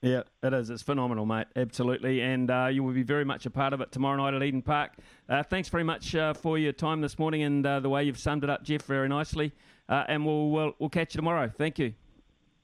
Yeah, 0.02 0.22
it 0.42 0.52
is. 0.52 0.68
It's 0.68 0.82
phenomenal, 0.82 1.24
mate. 1.24 1.46
Absolutely. 1.54 2.20
And 2.22 2.50
uh, 2.50 2.68
you 2.72 2.82
will 2.82 2.92
be 2.92 3.04
very 3.04 3.24
much 3.24 3.46
a 3.46 3.50
part 3.50 3.72
of 3.72 3.80
it 3.80 3.92
tomorrow 3.92 4.16
night 4.16 4.34
at 4.34 4.42
Eden 4.42 4.60
Park. 4.60 4.94
Uh, 5.28 5.44
thanks 5.44 5.68
very 5.68 5.84
much 5.84 6.16
uh, 6.16 6.34
for 6.34 6.58
your 6.58 6.72
time 6.72 7.00
this 7.00 7.20
morning 7.20 7.44
and 7.44 7.64
uh, 7.64 7.78
the 7.78 7.88
way 7.88 8.02
you've 8.02 8.18
summed 8.18 8.42
it 8.42 8.50
up, 8.50 8.64
Jeff, 8.64 8.82
very 8.82 9.08
nicely. 9.08 9.52
Uh, 9.88 10.02
and 10.08 10.26
we'll, 10.26 10.50
we'll, 10.50 10.72
we'll 10.80 10.90
catch 10.90 11.14
you 11.14 11.18
tomorrow. 11.18 11.50
Thank 11.56 11.78
you. 11.78 11.94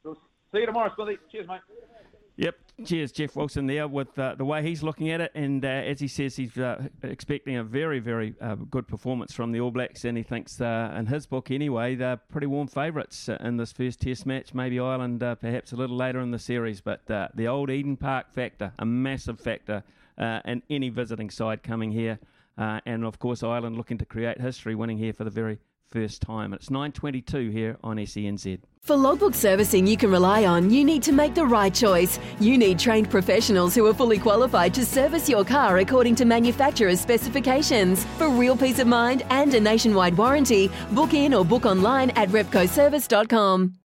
See 0.04 0.60
you 0.60 0.66
tomorrow, 0.66 0.90
Smithy. 0.96 1.18
Cheers, 1.30 1.46
mate. 1.46 1.60
Yep. 2.36 2.56
Cheers, 2.84 3.10
Jeff 3.10 3.34
Wilson 3.34 3.66
there 3.66 3.88
with 3.88 4.16
uh, 4.18 4.36
the 4.36 4.44
way 4.44 4.62
he's 4.62 4.84
looking 4.84 5.10
at 5.10 5.20
it. 5.20 5.32
And 5.34 5.64
uh, 5.64 5.68
as 5.68 5.98
he 5.98 6.06
says, 6.06 6.36
he's 6.36 6.56
uh, 6.56 6.88
expecting 7.02 7.56
a 7.56 7.64
very, 7.64 7.98
very 7.98 8.34
uh, 8.40 8.54
good 8.54 8.86
performance 8.86 9.32
from 9.32 9.50
the 9.50 9.60
All 9.60 9.72
Blacks. 9.72 10.04
And 10.04 10.16
he 10.16 10.22
thinks, 10.22 10.60
uh, 10.60 10.94
in 10.96 11.06
his 11.06 11.26
book 11.26 11.50
anyway, 11.50 11.96
they're 11.96 12.16
pretty 12.16 12.46
warm 12.46 12.68
favourites 12.68 13.28
uh, 13.28 13.36
in 13.40 13.56
this 13.56 13.72
first 13.72 14.00
Test 14.00 14.26
match. 14.26 14.54
Maybe 14.54 14.78
Ireland 14.78 15.20
perhaps 15.40 15.72
a 15.72 15.76
little 15.76 15.96
later 15.96 16.20
in 16.20 16.30
the 16.30 16.38
series. 16.38 16.80
But 16.80 17.06
the 17.06 17.46
old 17.46 17.68
Eden 17.68 17.96
Park 17.96 18.32
factor, 18.32 18.72
a 18.78 18.86
massive 18.86 19.40
factor 19.40 19.82
in 20.16 20.62
any 20.70 20.88
visiting 20.88 21.30
side 21.30 21.64
coming 21.64 21.90
here. 21.90 22.20
and 22.56 23.04
of 23.04 23.18
course, 23.18 23.42
Ireland 23.42 23.76
looking 23.76 23.98
to 23.98 24.06
create 24.06 24.40
history, 24.40 24.76
winning 24.76 24.98
here 24.98 25.12
for 25.12 25.24
the 25.24 25.30
very 25.30 25.58
first 25.90 26.22
time. 26.22 26.52
It's 26.52 26.68
9.22 26.68 27.52
here 27.52 27.76
on 27.82 27.96
SENZ. 27.96 28.60
For 28.82 28.96
logbook 28.96 29.34
servicing 29.34 29.86
you 29.86 29.96
can 29.96 30.10
rely 30.10 30.46
on, 30.46 30.70
you 30.70 30.84
need 30.84 31.02
to 31.02 31.12
make 31.12 31.34
the 31.34 31.44
right 31.44 31.74
choice. 31.74 32.18
You 32.40 32.56
need 32.56 32.78
trained 32.78 33.10
professionals 33.10 33.74
who 33.74 33.86
are 33.86 33.94
fully 33.94 34.18
qualified 34.18 34.72
to 34.74 34.86
service 34.86 35.28
your 35.28 35.44
car 35.44 35.78
according 35.78 36.14
to 36.16 36.24
manufacturer's 36.24 37.00
specifications. 37.00 38.04
For 38.16 38.28
real 38.28 38.56
peace 38.56 38.78
of 38.78 38.86
mind 38.86 39.24
and 39.30 39.52
a 39.54 39.60
nationwide 39.60 40.16
warranty, 40.16 40.70
book 40.92 41.12
in 41.12 41.34
or 41.34 41.44
book 41.44 41.66
online 41.66 42.10
at 42.10 42.28
repcoservice.com. 42.30 43.74